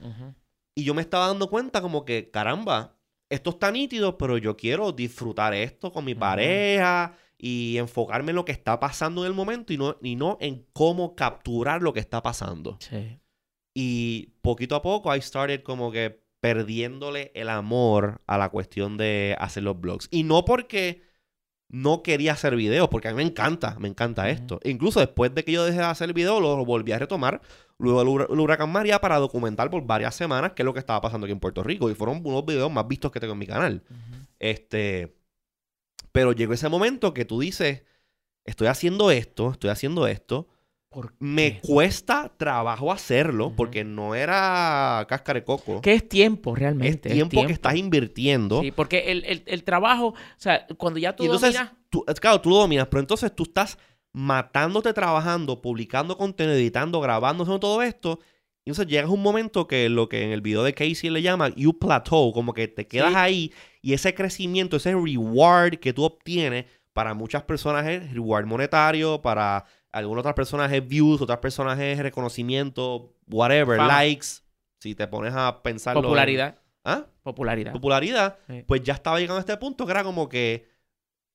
[0.74, 2.95] Y yo me estaba dando cuenta como que, caramba,
[3.36, 8.46] esto está nítido, pero yo quiero disfrutar esto con mi pareja y enfocarme en lo
[8.46, 12.00] que está pasando en el momento y no, y no en cómo capturar lo que
[12.00, 12.78] está pasando.
[12.80, 13.20] Sí.
[13.74, 19.36] Y poquito a poco I started como que perdiéndole el amor a la cuestión de
[19.40, 20.08] hacer los blogs.
[20.12, 21.02] Y no porque
[21.76, 24.60] no quería hacer videos, porque a mí me encanta, me encanta esto.
[24.64, 27.42] Incluso después de que yo dejé de hacer videos, lo, volví a retomar.
[27.78, 30.80] Luego el, hura- el huracán María para documentar por varias semanas qué es lo que
[30.80, 31.90] estaba pasando aquí en Puerto Rico.
[31.90, 33.84] Y fueron unos videos más vistos que tengo en mi canal.
[34.40, 35.18] Este,
[36.14, 37.84] pero llegó ese momento que tú dices,
[38.46, 40.48] estoy haciendo esto, estoy haciendo esto.
[40.96, 45.82] ¿Por Me cuesta trabajo hacerlo porque no era cáscara de coco.
[45.82, 47.10] ¿Qué es tiempo Es realmente?
[47.10, 48.62] tiempo, que estás invirtiendo.
[48.62, 51.74] Sí, porque el, el- el trabajo, o sea, cuando ya tú y entonces, dominas...
[51.90, 53.78] tú, es claro, tú lo dominas, pero entonces tú estás
[54.14, 58.20] matándote trabajando, publicando contenido, editando, grabando, haciendo todo esto.
[58.64, 61.22] Y entonces llegas a un momento que lo que en el video de Casey le
[61.22, 63.16] llama you plateau, como que te quedas Sí.
[63.18, 69.22] ahí y ese crecimiento, ese reward que tú obtienes, para muchas personas es reward monetario,
[69.22, 69.66] para
[69.98, 74.04] algunas otras personas es views, otras personas es reconocimiento, whatever, Fama.
[74.04, 74.28] likes.
[74.80, 76.60] Si te pones a pensar Popularidad.
[76.84, 77.06] ¿Ah?
[77.24, 77.72] Popularidad.
[77.74, 78.64] popularidad, Sí.
[78.68, 80.68] pues ya estaba llegando a este punto que era como que.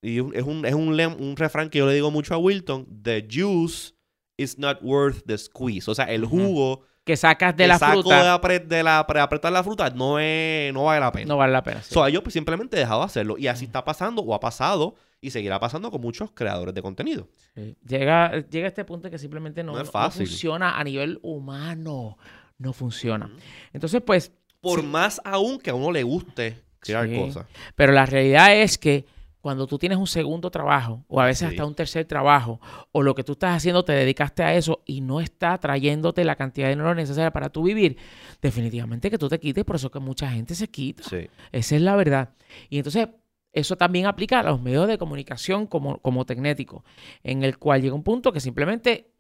[0.03, 2.39] Y es un, es un, un, lem- un refrán que yo le digo mucho a
[2.39, 3.93] Wilton: The juice
[4.39, 5.91] is not worth the squeeze.
[5.91, 9.05] O sea, el jugo que sacas de que la saco fruta de, apre- de la,
[9.13, 11.27] de apretar la fruta no, es, no vale la pena.
[11.27, 11.83] no vale la pena.
[11.83, 11.93] sí.
[11.93, 13.37] So, ellos pues, simplemente dejado de hacerlo.
[13.37, 17.29] Y así está pasando, o ha pasado, y seguirá pasando con muchos creadores de contenido.
[17.55, 17.77] Sí.
[17.87, 20.27] Llega, llega este punto que simplemente no, No es no fácil.
[20.27, 22.16] funciona a nivel humano.
[22.59, 23.31] No funciona.
[23.73, 24.87] Entonces, pues, Por Sí.
[24.87, 27.16] más aún que a uno le guste crear Sí.
[27.16, 27.47] cosas.
[27.75, 29.07] pero la realidad es que
[29.41, 31.55] cuando tú tienes un segundo trabajo, o a veces Sí.
[31.55, 32.61] hasta un tercer trabajo,
[32.93, 36.37] o lo que tú estás haciendo te dedicaste a eso y no está trayéndote la
[36.37, 37.97] cantidad de dinero necesaria para tu vivir,
[38.43, 41.03] definitivamente que tú te quites, por eso que mucha gente se quita.
[41.05, 41.29] Sí.
[41.53, 42.35] Esa es la verdad.
[42.68, 43.09] Y entonces,
[43.53, 46.85] eso también aplica a los medios de comunicación como, como Tecnético,
[47.23, 49.13] en el cual llega un punto que simplemente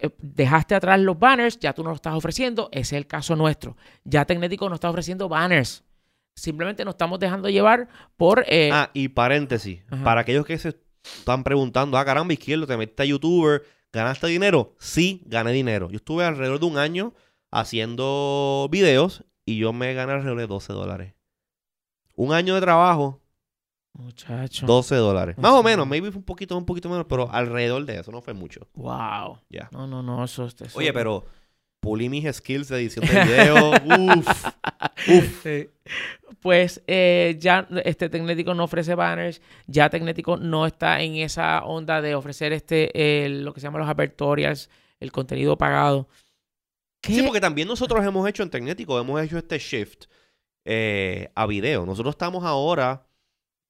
[0.00, 3.36] eh, dejaste atrás los banners, ya tú no lo estás ofreciendo, ese es el caso
[3.36, 3.76] nuestro.
[4.04, 5.84] Ya Tecnético no está ofreciendo banners.
[6.34, 8.44] Simplemente nos estamos dejando llevar por...
[8.46, 9.82] eh, Ah, y paréntesis.
[9.90, 10.04] Ajá.
[10.04, 13.62] Para aquellos que se están preguntando, ah, caramba, izquierdo, te metiste a youtuber,
[13.92, 14.74] ¿ganaste dinero?
[14.78, 15.90] Sí, gané dinero.
[15.90, 17.12] Yo estuve alrededor de un año
[17.50, 21.14] haciendo videos y yo me gané alrededor de 12 dólares.
[22.18, 23.20] Un año de trabajo,
[23.92, 24.66] muchacho.
[24.66, 25.38] 12 dólares.
[25.38, 28.20] Más o menos, maybe fue un poquito, un poquito menos, pero alrededor de eso, no
[28.20, 28.66] fue mucho.
[28.74, 29.38] Wow.
[29.48, 29.68] Ya.
[29.70, 31.24] No, no, no, eso, eso- Oye, pero
[31.80, 33.70] pulí mis skills de edición de video.
[34.18, 34.44] Uf.
[35.08, 35.42] Uf.
[35.44, 35.70] Sí.
[36.40, 42.00] Pues eh, ya este Tecnético no ofrece banners, ya Tecnético no está en esa onda
[42.02, 46.08] de ofrecer este eh, lo que se llama los advertorials, el contenido pagado.
[47.00, 47.14] ¿Qué?
[47.14, 50.06] Sí, porque también nosotros hemos hecho en Tecnético, hemos hecho este shift
[50.70, 51.86] eh, a video.
[51.86, 53.06] Nosotros estamos ahora,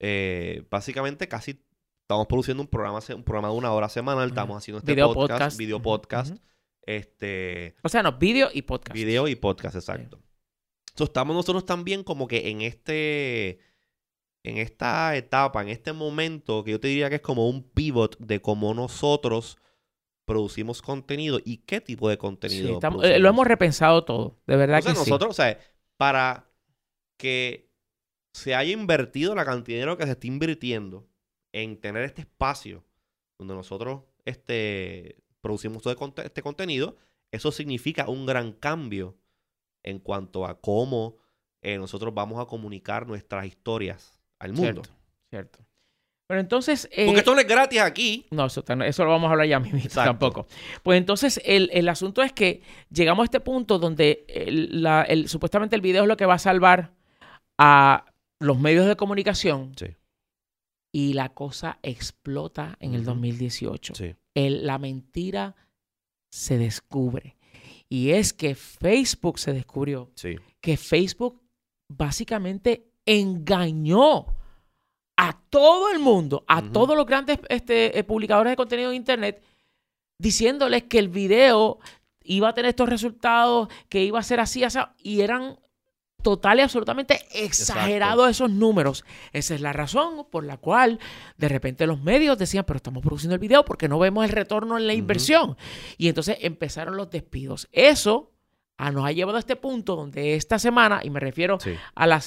[0.00, 1.62] eh, básicamente casi
[2.02, 5.30] estamos produciendo un programa, un programa de una hora semanal, estamos haciendo este Video podcast,
[5.38, 5.58] podcast.
[5.58, 6.36] video podcast,
[6.82, 8.94] este, O sea, no, video y podcast.
[8.94, 10.18] video y podcast, exacto.
[10.90, 13.60] Entonces estamos nosotros también como que en este,
[14.42, 18.18] en esta etapa, en este momento, que yo te diría que es como un pivot
[18.18, 19.56] de cómo nosotros
[20.26, 22.72] producimos contenido y qué tipo de Sí, contenido.
[22.74, 24.96] estamos- eh, lo hemos repensado todo, de verdad que sí.
[24.96, 25.58] nosotros, o sea,
[25.96, 26.47] para
[27.18, 27.68] que
[28.32, 31.06] se haya invertido la cantidad de dinero que se está invirtiendo
[31.52, 32.84] en tener este espacio
[33.38, 35.94] donde nosotros este, producimos todo
[36.24, 36.96] este contenido,
[37.32, 39.16] eso significa un gran cambio
[39.82, 41.16] en cuanto a cómo
[41.62, 44.82] eh, nosotros vamos a comunicar nuestras historias al mundo.
[44.84, 44.90] Cierto,
[45.30, 45.58] cierto.
[46.28, 46.88] Pero entonces...
[46.92, 48.26] eh, Porque esto no es gratis aquí.
[48.30, 50.46] No, eso, eso lo vamos a hablar ya mismo tampoco.
[50.82, 52.60] Pues entonces el, el asunto es que
[52.90, 56.34] llegamos a este punto donde el- la- el- supuestamente el video es lo que va
[56.34, 56.92] a salvar
[57.58, 58.04] a
[58.40, 59.86] los medios de comunicación Sí.
[60.94, 63.10] y la cosa explota en el Ujú.
[63.10, 63.94] 2018.
[63.94, 64.14] Sí.
[64.34, 65.56] El- la mentira
[66.32, 67.36] se descubre.
[67.88, 70.36] Y es que Facebook se descubrió Sí.
[70.60, 71.40] que Facebook
[71.90, 74.26] básicamente engañó
[75.16, 79.42] a todo el mundo, a todos los grandes este, eh, publicadores de contenido de Internet,
[80.20, 81.78] diciéndoles que el video
[82.22, 85.58] iba a tener estos resultados, que iba a ser así, así, y eran
[86.22, 89.04] total y absolutamente exagerados esos números.
[89.32, 90.98] Esa es la razón por la cual
[91.36, 94.76] de repente los medios decían, pero estamos produciendo el video porque no vemos el retorno
[94.78, 95.56] en la inversión.
[95.96, 97.68] Y entonces empezaron los despidos.
[97.72, 98.32] Eso
[98.78, 101.70] ah, nos ha llevado a este punto donde esta semana, y me refiero Sí.
[101.94, 102.20] a la,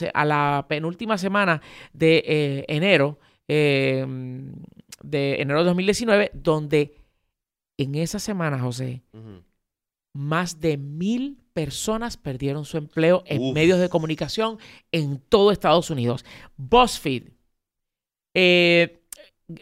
[0.58, 1.62] a penúltima semana
[1.92, 4.06] de eh, enero, eh,
[5.04, 6.96] de enero de 2019, donde
[7.78, 9.04] en esa semana, José,
[10.14, 13.54] más de mil personas perdieron su empleo en Uf.
[13.54, 14.58] medios de comunicación
[14.92, 16.26] en todo Estados Unidos.
[16.58, 17.30] BuzzFeed,
[18.34, 19.02] eh,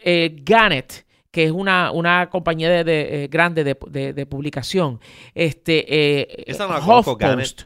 [0.04, 5.00] eh, Gannett, que es una, una compañía de, de, eh, grande de, de- publicación,
[5.34, 5.84] este,
[6.20, 7.62] eh, Esa no la conozco, HuffPost.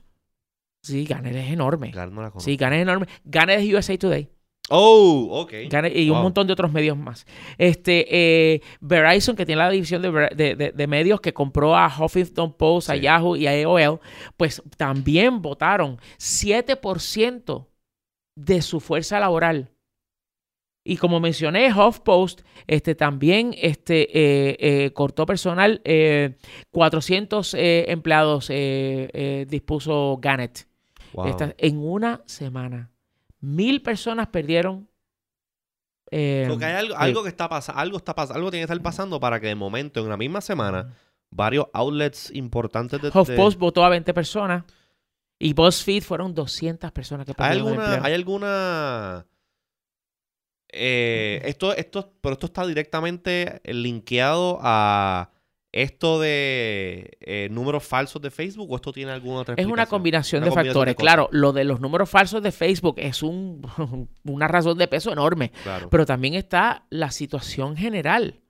[0.83, 1.91] Sí, Gannett es enorme.
[1.91, 2.45] Claro, no la conozco.
[2.45, 3.07] Sí, Gannett es enorme.
[3.25, 4.29] Gannett es USA Today.
[4.71, 5.53] Oh, ok.
[5.95, 6.23] Y un Wow.
[6.23, 7.27] montón de otros medios más.
[7.59, 8.07] Este,
[8.55, 11.87] eh, Verizon, que tiene la división de, ver- de- de- de medios que compró a
[11.87, 13.01] Huffington Post, a Sí.
[13.03, 14.01] Yahoo y a AOL,
[14.39, 17.69] pues también votaron 7%
[18.37, 19.71] de su fuerza laboral.
[20.87, 26.37] Y como mencioné, HuffPost este, también este, eh, eh, cortó personal, eh,
[26.71, 28.49] 400 eh, empleados
[29.47, 30.67] dispuso Gannett.
[31.13, 31.29] Wow.
[31.29, 32.91] Esta- en una semana.
[33.45, 34.89] Mil personas perdieron.
[36.11, 39.39] eh, hay algo, que está pasando, algo está pasando, algo tiene que estar pasando para
[39.39, 40.95] que de momento, en la misma semana,
[41.31, 43.11] varios outlets importantes de...
[43.11, 44.65] de- HuffPost votó a 20 personas
[45.39, 49.27] y BuzzFeed fueron 200 personas que ¿Hay perdieron el alguna, hay alguna
[50.73, 55.31] eh, esto, esto, pero esto está directamente linkeado a
[55.77, 60.43] esto de eh, números falsos de Facebook o esto tiene alguna otra Es una combinación
[60.43, 60.93] Una de combinación factores.
[60.93, 63.61] de claro, lo de los números falsos de Facebook es un,
[64.25, 65.51] una razón de peso enorme.
[65.65, 65.91] Claro.
[65.91, 68.41] Pero también está la situación general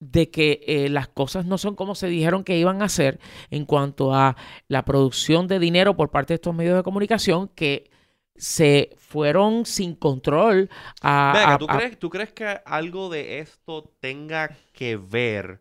[0.00, 3.20] de que eh, las cosas no son como se dijeron que iban a ser
[3.50, 4.36] en cuanto a
[4.68, 7.90] la producción de dinero por parte de estos medios de comunicación que
[8.36, 10.68] se fueron sin control
[11.00, 11.32] a...
[11.34, 15.60] Ven acá, a- ¿tú, a- crees, ¿Tú crees que algo de esto tenga que ver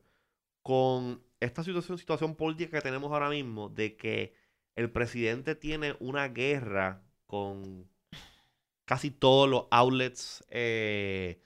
[0.64, 4.34] con esta situación, situación política que tenemos ahora mismo de que
[4.76, 7.88] el presidente tiene una guerra con
[8.86, 11.40] casi todos los outlets eh,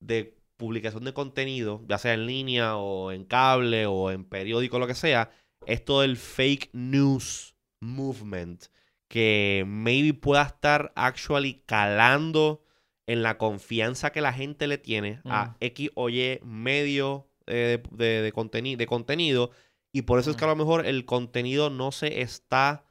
[0.00, 4.86] de publicación de contenido, ya sea en línea o en cable o en periódico, lo
[4.86, 5.30] que sea,
[5.66, 8.66] esto del fake news movement
[9.08, 12.64] que maybe pueda estar actually calando
[13.06, 15.54] en la confianza que la gente le tiene a Mm.
[15.60, 19.50] X o Y medio eh, de, de, de conteni- de contenido
[19.92, 22.84] y por eso es que a lo mejor el contenido no se está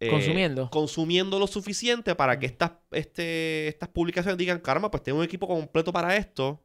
[0.00, 0.68] eh, Consumiendo.
[0.70, 5.46] consumiendo lo suficiente para que estas, este, estas publicaciones digan, caramba, pues tengo un equipo
[5.46, 6.60] completo para esto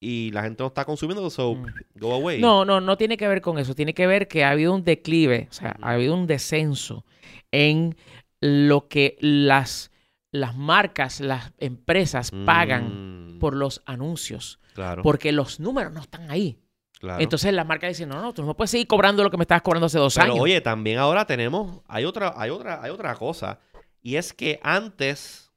[0.00, 1.66] y la gente no está consumiendo, so Mm.
[1.96, 2.40] go away.
[2.40, 3.74] No, no, no tiene que ver con eso.
[3.74, 7.04] Tiene que ver que ha habido un declive, o sea, ha habido un descenso
[7.52, 7.96] en
[8.40, 9.90] lo que las,
[10.32, 13.07] las marcas, las empresas pagan Mm,
[13.38, 16.58] por los anuncios, claro, porque los números no están ahí.
[16.98, 17.22] claro.
[17.22, 19.62] Entonces las marcas dicen, no, no, tú no puedes seguir cobrando lo que me estabas
[19.62, 20.40] cobrando hace dos Pero años.
[20.40, 23.60] oye, también ahora tenemos, hay otra, hay otra, hay otra cosa.
[24.02, 25.52] Y es que antes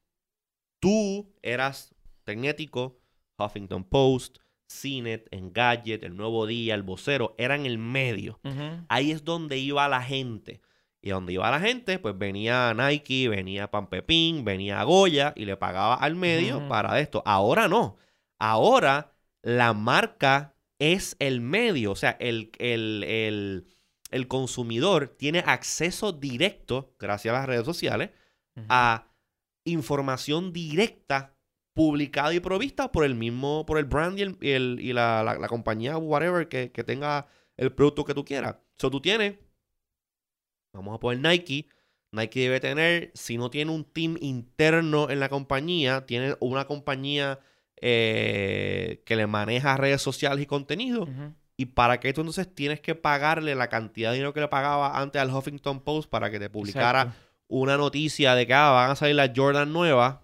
[0.79, 2.99] tú eras Tecnético,
[3.37, 8.39] Huffington Post, CNET, Engadget, El Nuevo Día, El Vocero, eran el medio.
[8.87, 10.61] Ahí es donde iba la gente.
[11.01, 15.95] Y donde iba la gente, pues venía Nike, venía Pampepín, venía Goya y le pagaba
[15.95, 17.23] al medio para esto.
[17.25, 17.97] Ahora no.
[18.39, 21.91] Ahora la marca es el medio.
[21.91, 23.67] O sea, el, el, el,
[24.11, 28.11] el consumidor tiene acceso directo, gracias a las redes sociales,
[28.69, 29.07] a
[29.65, 31.35] información directa
[31.73, 35.23] publicada y provista por el mismo, por el brand y, el- y el- y la,
[35.23, 37.27] la- la compañía, whatever, que, que tenga
[37.57, 38.57] el producto que tú quieras.
[38.77, 39.35] So tú tienes,
[40.73, 41.67] vamos a poner Nike.
[42.11, 47.39] Nike debe tener, si no tiene un team interno en la compañía, tiene una compañía
[47.95, 51.07] eh, que le maneja redes sociales y contenido.
[51.57, 54.99] Y para que tú entonces tienes que pagarle la cantidad de dinero que le pagaba
[54.99, 57.21] antes al Huffington Post para que te publicara Exacto.
[57.47, 60.17] una noticia de que ah, van a salir las Jordan nuevas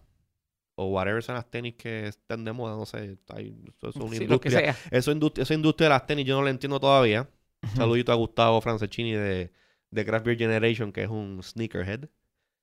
[0.75, 4.15] o whatever son las tenis que estén de moda, no sé, hay- eso es una
[4.15, 4.75] Sí, industria.
[4.91, 7.27] Eso esa industria de las tenis yo no la entiendo todavía.
[7.75, 9.51] Saludito a Gustavo Franceschini de,
[9.91, 12.09] de Craft Beer Generation, que es un sneakerhead.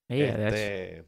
[0.09, 1.05] Yeah, Este,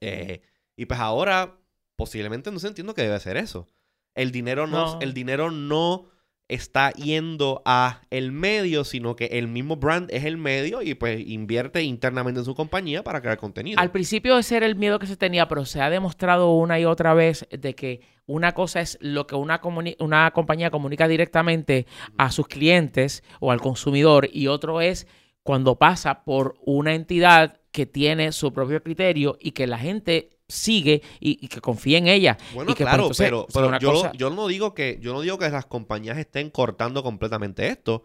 [0.00, 0.42] eh,
[0.76, 1.58] y pues ahora
[1.96, 3.66] posiblemente no se entiendo que debe ser eso.
[4.14, 5.00] El dinero no, No.
[5.00, 6.06] el dinero no
[6.48, 11.20] está yendo a el medio, sino que el mismo brand es el medio y pues
[11.26, 13.78] invierte internamente en su compañía para crear contenido.
[13.80, 16.84] Al principio ese era el miedo que se tenía, pero se ha demostrado una y
[16.84, 19.60] otra vez de que una cosa es lo que una,
[19.98, 21.86] una compañía comunica directamente
[22.16, 25.06] a sus clientes o al consumidor y otro es
[25.42, 31.02] cuando pasa por una entidad que tiene su propio criterio y que la gente sigue
[31.20, 32.38] y, y que confía en ella.
[32.54, 34.98] Bueno, y que, pues, claro, entonces, pero, sea, pero yo, cosa- yo no digo que
[35.00, 38.04] yo no digo que las compañías estén cortando completamente esto,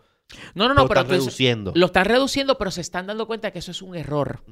[0.56, 1.72] No, no, no, lo pero están tú dices- reduciendo.
[1.76, 4.44] lo están reduciendo, pero se están dando cuenta que eso es un error.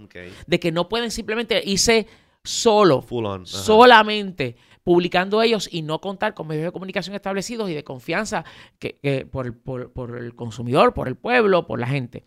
[0.47, 2.07] De que no pueden simplemente irse
[2.43, 3.45] solo, Full on.
[3.45, 8.43] solamente publicando ellos y no contar con medios de comunicación establecidos y de confianza
[8.79, 12.23] que, que por, el, por- por el consumidor, por el pueblo, por la gente.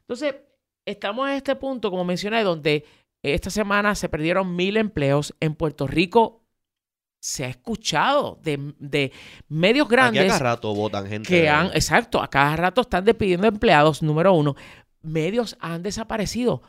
[0.00, 0.34] Entonces,
[0.84, 2.84] estamos en este punto, como mencioné, donde
[3.22, 5.34] esta semana se perdieron mil empleos.
[5.40, 6.44] En Puerto Rico
[7.20, 9.12] se ha escuchado de, de
[9.48, 11.28] medios Aquí a grandes cada rato votan gente.
[11.28, 14.56] que han, exacto, a cada rato están despidiendo empleados, número uno.
[15.02, 16.62] Medios han desaparecido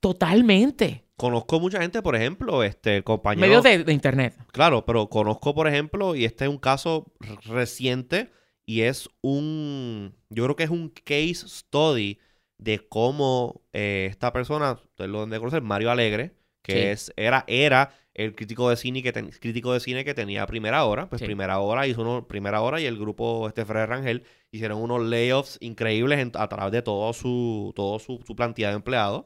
[0.00, 1.04] totalmente.
[1.16, 3.46] Conozco mucha gente, por ejemplo, este compañero.
[3.46, 4.36] Medios de, de internet.
[4.52, 7.12] Claro, pero conozco, por ejemplo, y este es un caso
[7.44, 8.30] reciente
[8.66, 12.18] y es un, yo creo que es un case study
[12.58, 16.32] de cómo eh, esta persona, ustedes lo de conocer, Mario Alegre,
[16.62, 16.78] que Sí.
[16.78, 20.84] es, era, era el crítico de cine que ten- crítico de cine que tenía Primera
[20.84, 21.26] Hora, pues Sí.
[21.26, 25.58] Primera Hora hizo uno, Primera Hora y el grupo este Fred Rangel hicieron unos layoffs
[25.60, 29.24] increíbles en- a través de todo su, todo su, su plantilla de empleados.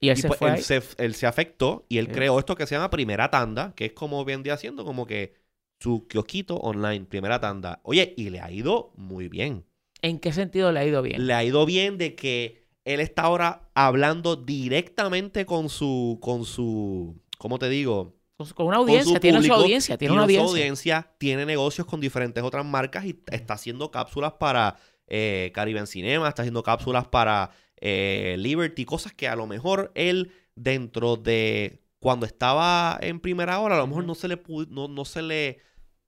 [0.00, 2.12] Y él Y se pues fue él, se, él se afectó y él Sí.
[2.12, 5.34] creó esto que se llama primera tanda, que es como vendía haciendo, como que
[5.80, 7.80] su kiosquito online, primera tanda.
[7.82, 9.64] Oye, y le ha ido muy bien.
[10.00, 11.26] ¿En qué sentido le ha ido bien?
[11.26, 17.20] Le ha ido bien de que él está ahora hablando directamente con su, con su,
[17.38, 18.16] ¿cómo te digo?
[18.54, 20.48] Con, una audiencia, tiene su público, audiencia, tiene una su audiencia.
[20.50, 24.76] audiencia, tiene negocios con diferentes otras marcas y está haciendo cápsulas para
[25.08, 30.30] eh, Caribbean Cinema, está haciendo cápsulas para eh, Liberty, cosas que a lo mejor él
[30.54, 34.86] dentro de cuando estaba en primera hora, a lo mejor no se le pudo- no,
[34.86, 35.58] no se le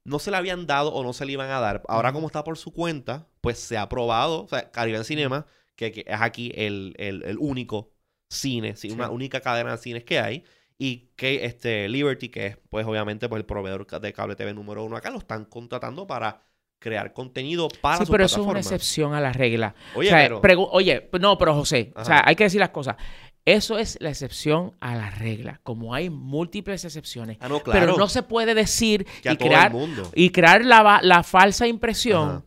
[0.05, 1.83] no se le habían dado o no se le iban a dar.
[1.89, 5.47] Ahora como está por su cuenta, pues se ha probado, o sea, Caribbean Cinema,
[5.81, 7.93] que, que es aquí el, el- el único
[8.29, 10.45] cine, sí, una única cadena de cines que hay.
[10.79, 14.83] Y que este Liberty, que es pues obviamente pues, el proveedor de cable TV número
[14.85, 16.41] uno acá, lo están contratando para
[16.79, 19.75] crear contenido para Sí, su pero eso es una excepción a la regla.
[19.95, 20.65] Oye, o sea, pero...
[20.71, 22.97] oye, no, pero José, o sea, hay que decir las cosas.
[23.45, 27.39] Eso es la excepción a la regla, como hay múltiples excepciones.
[27.41, 27.81] Ah, no, claro.
[27.81, 29.73] Pero no se puede decir que y crear,
[30.15, 32.45] y crear la, la falsa impresión Ajá.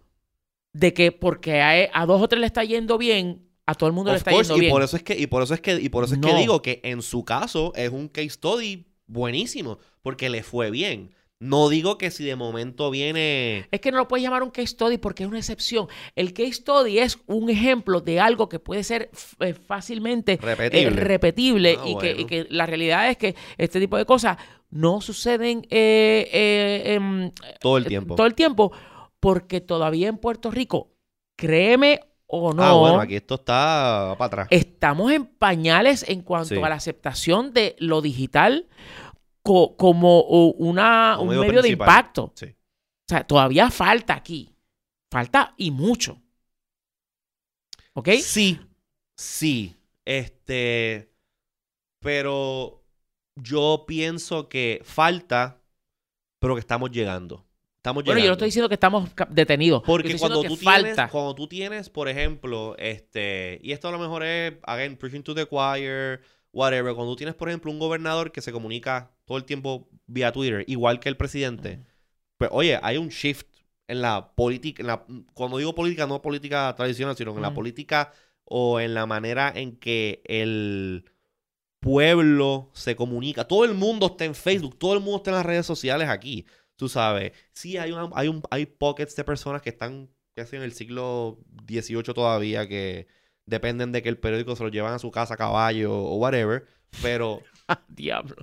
[0.74, 3.94] De que porque a, a dos o tres le está yendo bien, a todo el
[3.94, 4.72] mundo le está course, yendo y bien.
[4.72, 6.62] por eso es que y por eso es que y por eso es que digo
[6.62, 11.12] que en su caso es un case study buenísimo porque le fue bien.
[11.40, 14.68] No digo que si de momento viene Es que no lo puedes llamar un case
[14.68, 15.88] study porque es una excepción.
[16.16, 19.12] El case study es un ejemplo de algo que puede ser
[19.42, 21.78] eh, fácilmente eh, repetible.
[21.78, 24.38] Ah, y, que, y que la realidad es que este tipo de cosas
[24.70, 28.16] no suceden eh, eh, em, todo el tiempo.
[28.16, 28.72] todo el tiempo
[29.24, 30.92] porque todavía en Puerto Rico,
[31.38, 34.48] créeme o no, Ah, bueno, aquí esto está para atrás.
[34.52, 36.62] estamos en pañales en cuanto Sí.
[36.62, 38.68] a la aceptación de lo digital
[39.42, 42.34] co- como una, Como un medio medio de impacto.
[42.36, 42.48] Sí.
[42.48, 44.54] O sea, todavía falta aquí.
[45.10, 46.22] Falta y mucho.
[47.94, 48.10] ¿Ok?
[48.22, 48.60] Sí,
[49.16, 49.78] sí.
[50.04, 51.14] Este,
[52.02, 52.84] pero
[53.36, 55.62] yo pienso que falta,
[56.40, 57.43] pero que estamos llegando.
[57.84, 58.24] Estamos Bueno, llegando.
[58.24, 59.84] yo no estoy diciendo que estamos detenidos.
[59.86, 64.24] Porque cuando tú, tienes, cuando tú tienes, por ejemplo, este, y esto a lo mejor
[64.24, 66.22] es, again, preaching to the choir,
[66.54, 70.32] whatever, cuando tú tienes, por ejemplo, un gobernador que se comunica todo el tiempo vía
[70.32, 71.82] Twitter, igual que el presidente,
[72.38, 73.48] pues oye, hay un shift
[73.90, 78.14] en la política, en la, cuando digo política, no política tradicional, sino en la política
[78.46, 81.04] o en la manera en que el
[81.82, 83.44] pueblo se comunica.
[83.46, 86.46] Todo el mundo está en Facebook, todo el mundo está en las redes sociales aquí.
[86.84, 90.64] Tú sabes, sí hay, una- hay, un, hay pockets de personas que están casi en
[90.64, 93.08] el siglo XVIII todavía que
[93.46, 96.68] dependen de que el periódico se lo llevan a su casa a caballo o whatever,
[97.02, 97.42] pero
[97.88, 98.36] Diablo.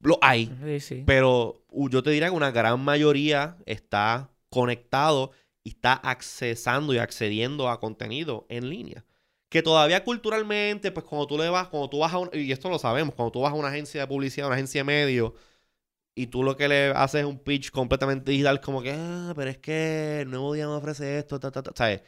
[0.00, 0.52] lo hay.
[0.62, 1.02] Sí, sí.
[1.06, 5.30] Pero yo te diría que una gran mayoría está conectado
[5.64, 9.06] y está accesando y accediendo a contenido en línea.
[9.48, 12.68] Que todavía culturalmente, pues cuando tú le vas, cuando tú vas a un, y esto
[12.68, 15.32] lo sabemos, cuando tú vas a una agencia de publicidad, una agencia de medios,
[16.16, 19.50] y tú lo que le haces es un pitch completamente digital, como que, ah, pero
[19.50, 21.70] es que el nuevo día me ofrece esto, ta, ta, ta.
[21.76, 22.02] ¿Sabes?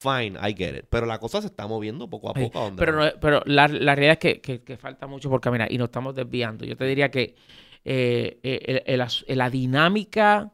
[0.00, 0.86] Fine, I get it.
[0.90, 2.58] Pero la cosa se está moviendo poco a Sí, poco.
[2.58, 5.40] a donde Pero, no- pero la, la realidad es que, que- que falta mucho por
[5.40, 6.64] caminar y nos estamos desviando.
[6.64, 7.36] Yo te diría que
[7.84, 10.52] eh, eh, el- el as- la dinámica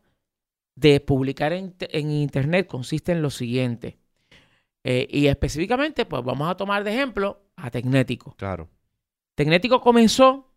[0.75, 3.99] de publicar en, en Internet consiste en lo siguiente.
[4.85, 8.35] Eh, y específicamente, pues vamos a tomar de ejemplo a Tecnético.
[8.37, 8.69] Claro.
[9.35, 10.48] Tecnético comenzó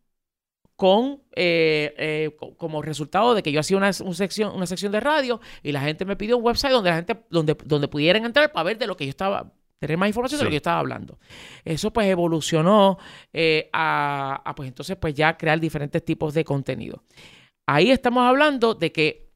[0.82, 4.92] con eh, eh, co- como resultado de que yo hacía una, un sección, una sección
[4.92, 8.26] de radio y la gente me pidió un website donde la gente donde, donde pudieran
[8.26, 10.58] entrar para ver de lo que yo estaba tener más información de lo que yo
[10.58, 11.20] estaba hablando.
[11.64, 12.98] Eso pues evolucionó
[13.32, 17.04] eh, a, a, pues entonces pues ya crear diferentes tipos de contenido.
[17.70, 19.30] Ahí estamos hablando de que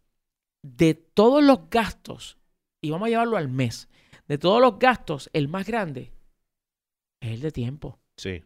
[0.63, 2.39] de todos los gastos,
[2.83, 3.87] y vamos a llevarlo al mes,
[4.27, 6.11] de todos los gastos, el más grande
[7.21, 7.99] es el de tiempo.
[8.17, 8.41] Sí.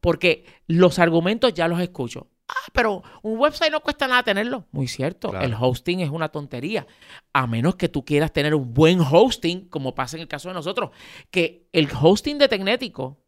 [0.00, 2.29] Porque los argumentos ya los escucho.
[2.52, 4.64] Ah, pero un website no cuesta nada tenerlo.
[4.72, 5.30] Muy cierto.
[5.30, 5.44] Claro.
[5.46, 6.84] El hosting es una tontería.
[7.32, 10.54] A menos que tú quieras tener un buen hosting, como pasa en el caso de
[10.54, 10.90] nosotros.
[11.30, 13.18] Que el hosting de Tecnético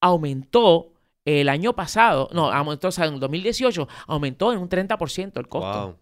[0.00, 0.92] aumentó
[1.24, 2.28] el año pasado.
[2.32, 5.86] No, aumentó, o sea, en el 2018 aumentó en un 30% el costo.
[5.86, 5.96] Wow.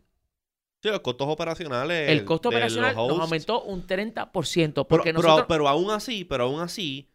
[0.82, 2.08] Sí, los costos operacionales.
[2.08, 4.72] El costo operacional nos aumentó un 30%.
[4.72, 5.46] Pero, Porque pero- nosotros...
[5.48, 7.10] pero aún así, pero aún así,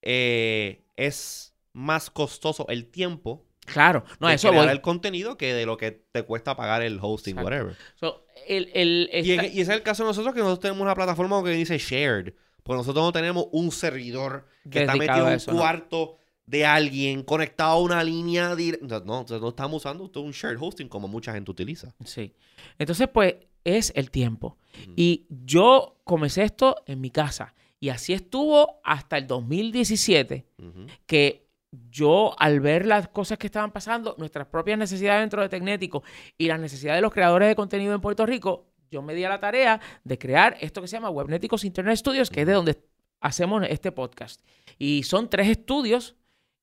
[0.00, 4.66] eh, es más costoso el tiempo claro, no, de eso voy.
[4.68, 7.44] el contenido que de lo que te cuesta pagar el hosting, Exacto.
[7.50, 7.76] whatever.
[7.94, 10.82] So, el, el- Y, en- y ese es el caso de nosotros, que nosotros tenemos
[10.82, 12.32] una plataforma que dice shared.
[12.62, 15.62] Porque nosotros no tenemos un servidor que está metido en eso, un ¿no?
[15.62, 19.00] cuarto de alguien conectado a una línea directa.
[19.04, 21.94] No, no estamos usando un shared hosting como mucha gente utiliza.
[22.04, 22.34] Sí.
[22.78, 24.58] Entonces, pues, es el tiempo.
[24.94, 27.54] Y yo comencé esto en mi casa.
[27.80, 30.86] Y así estuvo hasta el 2017, Ujú.
[31.06, 36.02] que yo al ver las cosas que estaban pasando, nuestras propias necesidades dentro de Tecnético
[36.36, 39.28] y las necesidades de los creadores de contenido en Puerto Rico, yo me di a
[39.28, 42.82] la tarea de crear esto que se llama Webnéticos Internet Studios, que es de donde
[43.20, 44.44] hacemos este podcast.
[44.78, 46.16] Y son tres estudios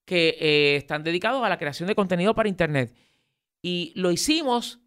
[0.06, 2.94] que eh, están dedicados a la creación de contenido para Internet.
[3.62, 4.80] Y lo hicimos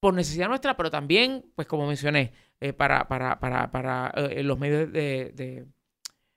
[0.00, 4.58] por necesidad nuestra, pero también, pues como mencioné, eh, para, para, para, para eh, los
[4.58, 5.66] medios de, de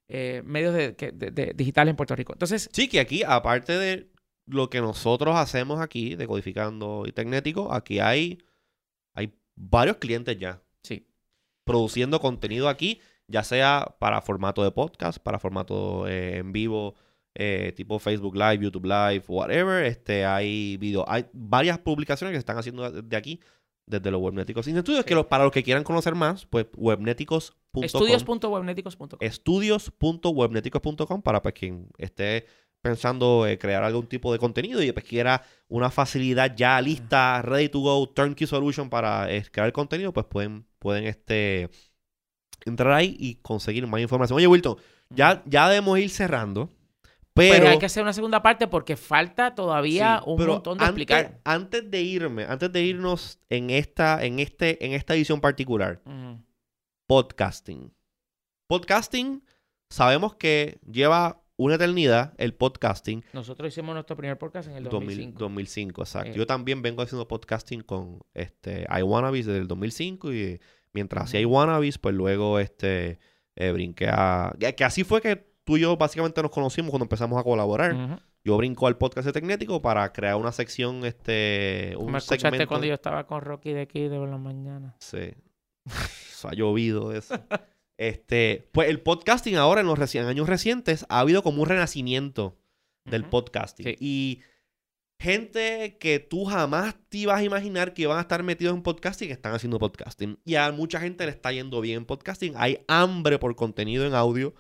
[0.08, 2.34] eh, medios de, de- de- digitales en Puerto Rico.
[2.34, 4.10] Entonces, Sí, que aquí, aparte de
[4.46, 8.40] lo que nosotros hacemos aquí, de Codificando y Tecnético, aquí hay,
[9.16, 11.08] hay varios clientes ya sí.
[11.64, 16.94] produciendo contenido aquí, ya sea para formato de podcast, para formato eh, en vivo,
[17.36, 19.86] eh, tipo Facebook Live, YouTube Live, whatever.
[19.86, 23.40] Este, hay video, hay varias publicaciones que se están haciendo de aquí,
[23.88, 27.63] desde los Webnéticos Sin Estudios, que los- para los que quieran conocer más, pues webnéticos.com.
[27.82, 29.18] Estudios.webnéticos.com.
[29.20, 32.46] estudios.webneticos.com para pues quien esté
[32.84, 37.70] pensando eh, crear algún tipo de contenido y pues quiera una facilidad ya lista, ready
[37.70, 41.70] to go, turnkey solution para eh, crear contenido, pues pueden, pueden este,
[42.66, 44.38] entrar ahí y conseguir más información.
[44.38, 44.76] Oye, Wilton,
[45.10, 46.70] ya, ya debemos ir cerrando,
[47.34, 47.54] pero...
[47.54, 50.84] Pero, hay que hacer una segunda parte porque falta todavía Sí, un pero montón de
[50.84, 51.40] antes, explicar.
[51.46, 56.02] Antes de irme, antes de irnos en esta, en este, en esta edición particular.
[57.08, 57.94] Podcasting.
[58.68, 59.44] Podcasting,
[59.90, 63.24] sabemos que lleva una eternidad el podcasting.
[63.34, 65.40] Nosotros hicimos nuestro primer podcast en el 2000 2005.
[65.40, 66.32] 2005, exacto.
[66.32, 66.36] Eh.
[66.36, 70.60] Yo también vengo haciendo podcasting con este iWannabes desde el 2005 y
[70.94, 71.50] mientras hacía Ujú.
[71.50, 73.20] iWannabes, pues luego este
[73.56, 74.54] eh, brinqué a...
[74.76, 78.20] Que, así fue que tú y yo básicamente nos conocimos cuando empezamos a colaborar.
[78.44, 81.94] Yo brinco al podcast de Tecnético para crear una sección, este...
[81.98, 84.96] Un Me escuchaste segmento- cuando yo estaba con Rocky de aquí de la mañana.
[85.00, 85.34] Sí.
[86.32, 87.36] Eso ha llovido de eso.
[87.98, 92.58] Este, pues el podcasting ahora en los años recientes ha habido como un renacimiento
[93.06, 93.86] del podcasting.
[93.86, 93.96] Sí.
[94.00, 94.42] Y
[95.20, 99.32] gente que tú jamás te ibas a imaginar que iban a estar metidos en podcasting
[99.32, 100.38] están haciendo podcasting.
[100.44, 102.54] Y a mucha gente le está yendo bien en podcasting.
[102.58, 104.54] Hay hambre por contenido en audio.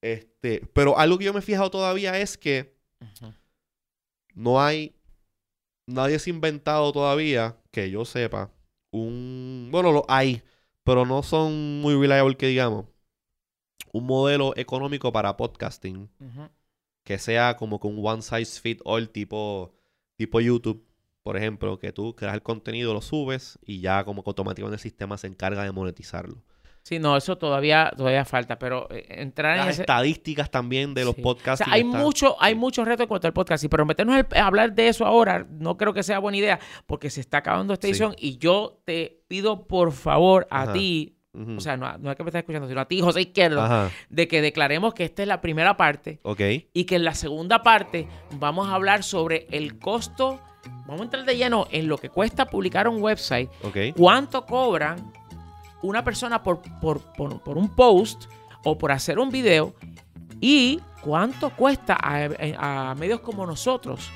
[0.00, 2.74] Este, pero algo que yo me he fijado todavía es que
[4.34, 4.94] no hay.
[5.86, 8.52] Nadie se ha inventado todavía, que yo sepa,
[8.90, 9.68] un.
[9.70, 10.42] Bueno, lo hay,
[10.88, 12.86] pero no son muy reliable que digamos.
[13.92, 16.08] Un modelo económico para podcasting
[17.04, 19.74] que sea como que un one size fit all tipo,
[20.16, 20.82] tipo YouTube,
[21.22, 24.80] por ejemplo, que tú creas el contenido, lo subes y ya como que automáticamente el
[24.80, 26.42] sistema se encarga de monetizarlo.
[26.88, 29.82] Sí, no, eso todavía, todavía falta, pero eh, entrar en Las ese...
[29.82, 31.20] estadísticas también de los Sí.
[31.20, 31.62] O podcasts.
[31.64, 34.88] sea, hay mucho, hay muchos retos en cuanto al podcast, pero meternos a hablar de
[34.88, 37.90] eso ahora no creo que sea buena idea, porque se está acabando esta Sí.
[37.90, 40.72] edición y yo te pido por favor a Ajá.
[40.72, 41.14] ti,
[41.56, 43.90] o sea, no, no es que me estás escuchando, sino a ti, José Izquierdo, Ajá,
[44.08, 46.40] de que declaremos que esta es la primera parte ok.
[46.72, 48.08] y que en la segunda parte
[48.38, 50.40] vamos a hablar sobre el costo,
[50.86, 53.76] vamos a entrar de lleno en lo que cuesta publicar un website, Ok.
[53.96, 55.12] cuánto cobran
[55.82, 58.24] una persona por, por, por- por un post
[58.64, 59.74] o por hacer un video
[60.40, 64.10] y cuánto cuesta a, a medios como nosotros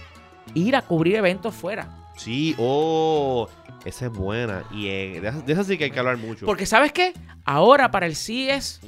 [0.55, 1.89] ir a cubrir eventos fuera.
[2.17, 3.49] Sí, oh,
[3.85, 4.65] esa es buena.
[4.73, 6.45] Y eh, de, esa, de esa sí que hay que hablar mucho.
[6.47, 7.13] Porque ¿sabes qué?
[7.45, 8.81] Ahora para el CES,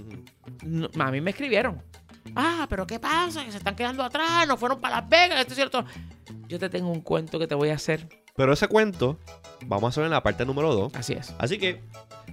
[0.62, 1.83] no- a mí me escribieron.
[2.37, 3.45] Ah, pero ¿qué pasa?
[3.45, 5.85] Que se están quedando atrás, no fueron para Las Vegas, esto es cierto.
[6.49, 8.09] Yo te tengo un cuento que te voy a hacer.
[8.37, 9.18] Pero ese cuento
[9.66, 10.95] vamos a hacer en la parte número 2.
[10.95, 11.35] Así es.
[11.39, 11.81] Así que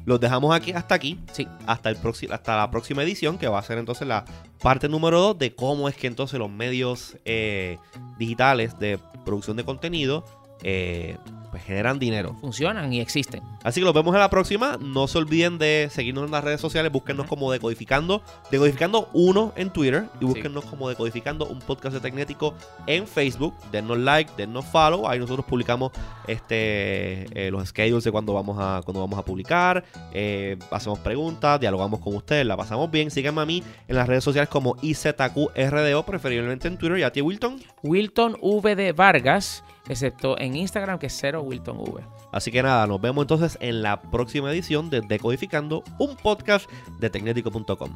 [0.05, 1.19] los dejamos aquí hasta aquí.
[1.31, 1.47] Sí.
[1.65, 4.25] hasta, el próximo hasta la próxima edición, que va a ser entonces la
[4.61, 7.77] parte número 2 de cómo es que entonces los medios eh,
[8.17, 10.25] digitales de producción de contenido
[10.63, 11.17] eh,
[11.51, 12.35] pues generan dinero.
[12.39, 13.43] Funcionan y existen.
[13.63, 14.77] Así que los vemos en la próxima.
[14.79, 16.91] No se olviden de seguirnos en las redes sociales.
[16.93, 18.23] Búsquennos como Decodificando.
[18.49, 20.05] Decodificando 1 en Twitter.
[20.21, 22.55] Y búsquennos como Decodificando un podcast de Tecnético
[22.87, 23.53] en Facebook.
[23.69, 25.07] Dennos like, dennos follow.
[25.09, 25.91] Ahí nosotros publicamos
[26.25, 29.83] este eh, los schedules de cuando vamos a, cuando vamos a publicar.
[30.13, 33.11] Eh, hacemos preguntas, dialogamos con ustedes, la pasamos bien.
[33.11, 36.99] Síganme a mí en las redes sociales como IZQRDO, preferiblemente en Twitter.
[36.99, 37.59] Y a ti, Wilton.
[37.83, 42.03] Wilton V de Vargas, excepto en Instagram que es cero Wilton V.
[42.31, 46.69] Así que nada, nos vemos entonces en la próxima edición de Decodificando, un podcast
[46.99, 47.91] de tecnético.com.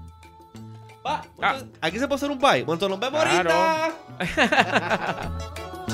[1.07, 1.21] Ah.
[1.81, 2.63] aquí se puede hacer un bye.
[2.63, 3.51] Bueno, entonces nos vemos Claro.
[3.51, 3.95] ahorita.